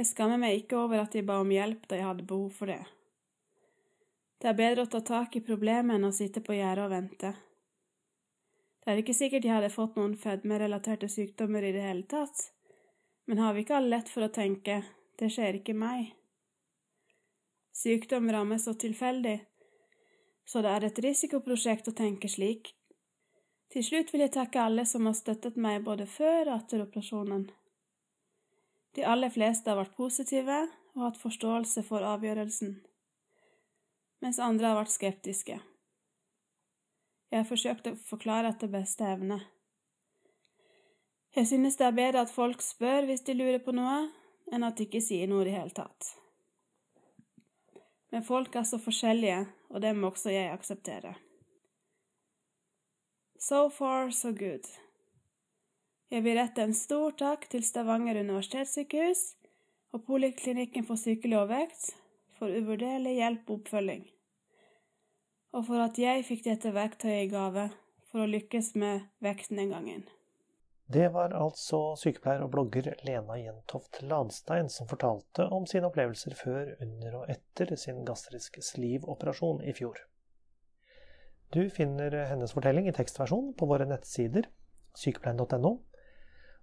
Jeg 0.00 0.08
skammer 0.08 0.40
meg 0.40 0.64
ikke 0.64 0.80
over 0.80 1.04
at 1.04 1.12
jeg 1.12 1.28
ba 1.28 1.42
om 1.44 1.52
hjelp 1.52 1.84
da 1.92 2.00
jeg 2.00 2.08
hadde 2.08 2.28
behov 2.32 2.56
for 2.56 2.72
det. 2.72 2.80
Det 4.42 4.48
er 4.50 4.58
bedre 4.58 4.82
å 4.82 4.90
ta 4.90 4.98
tak 5.06 5.36
i 5.38 5.40
problemet 5.46 5.94
enn 5.94 6.08
å 6.08 6.14
sitte 6.14 6.40
på 6.42 6.56
gjerdet 6.56 6.82
og 6.82 6.90
vente. 6.90 7.28
Det 8.82 8.90
er 8.90 8.98
ikke 8.98 9.14
sikkert 9.14 9.44
jeg 9.46 9.54
hadde 9.54 9.70
fått 9.70 9.94
noen 9.94 10.16
fedmerelaterte 10.18 11.06
sykdommer 11.06 11.62
i 11.62 11.70
det 11.76 11.84
hele 11.84 12.02
tatt, 12.10 12.48
men 13.30 13.38
har 13.38 13.54
vi 13.54 13.62
ikke 13.62 13.76
alle 13.78 13.92
lett 13.94 14.10
for 14.10 14.26
å 14.26 14.32
tenke 14.34 14.80
det 15.22 15.30
skjer 15.30 15.60
ikke 15.60 15.78
meg? 15.78 16.10
Sykdom 17.70 18.26
rammer 18.34 18.58
så 18.58 18.74
tilfeldig, 18.74 19.38
så 20.42 20.66
det 20.66 20.74
er 20.74 20.90
et 20.90 21.02
risikoprosjekt 21.06 21.94
å 21.94 21.96
tenke 22.02 22.26
slik. 22.26 22.74
Til 23.70 23.86
slutt 23.86 24.10
vil 24.10 24.26
jeg 24.26 24.34
takke 24.34 24.66
alle 24.66 24.82
som 24.90 25.06
har 25.06 25.14
støttet 25.14 25.54
meg 25.54 25.86
både 25.86 26.10
før 26.10 26.48
og 26.48 26.56
etter 26.58 26.82
operasjonen. 26.82 27.46
De 28.98 29.06
aller 29.06 29.30
fleste 29.30 29.70
har 29.70 29.78
vært 29.78 29.94
positive 29.94 30.64
og 30.96 31.04
hatt 31.06 31.22
forståelse 31.22 31.86
for 31.86 32.02
avgjørelsen, 32.04 32.80
mens 34.22 34.38
andre 34.38 34.70
har 34.70 34.78
vært 34.78 34.94
skeptiske. 34.94 35.58
Jeg 37.32 37.40
har 37.40 37.48
forsøkt 37.48 37.88
å 37.88 37.96
forklare 38.06 38.52
etter 38.52 38.70
beste 38.70 39.06
evne. 39.08 39.40
Jeg 41.32 41.48
synes 41.48 41.78
det 41.80 41.86
er 41.88 41.96
bedre 41.96 42.22
at 42.26 42.32
folk 42.32 42.60
spør 42.62 43.08
hvis 43.08 43.24
de 43.26 43.34
lurer 43.38 43.62
på 43.64 43.72
noe, 43.74 44.04
enn 44.52 44.66
at 44.66 44.76
de 44.76 44.84
ikke 44.84 45.00
sier 45.00 45.30
noe 45.30 45.42
i 45.42 45.48
det 45.48 45.56
hele 45.56 45.72
tatt. 45.74 46.12
Men 48.12 48.26
folk 48.26 48.54
er 48.60 48.66
så 48.68 48.76
forskjellige, 48.76 49.46
og 49.72 49.80
det 49.80 49.94
må 49.96 50.10
også 50.12 50.34
jeg 50.34 50.52
akseptere. 50.52 51.14
So 53.40 53.70
far, 53.72 54.12
so 54.12 54.34
good. 54.36 54.68
Jeg 56.12 56.22
vil 56.26 56.36
rette 56.36 56.62
en 56.62 56.76
stor 56.76 57.16
takk 57.16 57.48
til 57.50 57.64
Stavanger 57.64 58.20
universitetssykehus 58.20 59.24
og 59.96 60.04
Poliklinikken 60.04 60.84
for 60.84 61.00
sykelig 61.00 61.40
overvekt 61.40 61.94
for 62.42 62.50
uvurderlig 62.50 63.20
hjelp 63.20 63.46
og 63.46 63.62
oppfølging 63.62 64.02
og 65.52 65.66
for 65.68 65.84
at 65.84 66.00
jeg 66.00 66.24
fikk 66.26 66.46
dette 66.46 66.72
verktøyet 66.72 67.26
i 67.26 67.30
gave 67.32 67.68
for 68.08 68.24
å 68.24 68.28
lykkes 68.28 68.72
med 68.80 69.06
vekten 69.24 69.60
den 69.60 69.72
gangen. 69.72 70.04
Det 70.92 71.06
var 71.14 71.32
altså 71.36 71.94
sykepleier 71.96 72.42
og 72.44 72.50
blogger 72.52 72.90
Lena 73.06 73.38
Jentoft 73.40 74.02
Ladstein 74.04 74.68
som 74.72 74.88
fortalte 74.90 75.46
om 75.54 75.64
sine 75.68 75.88
opplevelser 75.88 76.34
før, 76.36 76.74
under 76.84 77.20
og 77.20 77.30
etter 77.32 77.72
sin 77.80 78.02
gastriske 78.08 78.64
slivoperasjon 78.64 79.62
i 79.64 79.72
fjor. 79.76 80.02
Du 81.52 81.64
finner 81.72 82.16
hennes 82.28 82.52
fortelling 82.52 82.88
i 82.88 82.96
tekstversjon 82.96 83.52
på 83.56 83.68
våre 83.68 83.88
nettsider 83.88 84.48
sykepleien.no, 84.96 85.72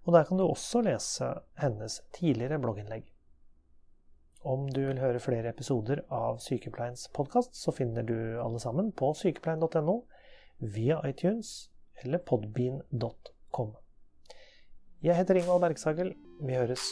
og 0.00 0.14
der 0.14 0.26
kan 0.26 0.38
du 0.38 0.46
også 0.46 0.82
lese 0.86 1.32
hennes 1.58 1.98
tidligere 2.14 2.60
blogginnlegg. 2.62 3.06
Om 4.40 4.70
du 4.72 4.80
vil 4.86 5.00
høre 5.02 5.20
flere 5.20 5.50
episoder 5.52 6.00
av 6.08 6.38
Sykepleiens 6.40 7.10
podkast, 7.12 7.52
så 7.60 7.74
finner 7.76 8.06
du 8.08 8.16
alle 8.40 8.60
sammen 8.62 8.88
på 8.96 9.10
sykepleien.no, 9.18 9.98
via 10.64 10.96
iTunes 11.04 11.68
eller 12.00 12.24
podbean.com. 12.24 13.76
Jeg 15.04 15.20
heter 15.20 15.42
Ingvald 15.42 15.60
Bergsagel. 15.68 16.14
Vi 16.40 16.56
høres. 16.56 16.88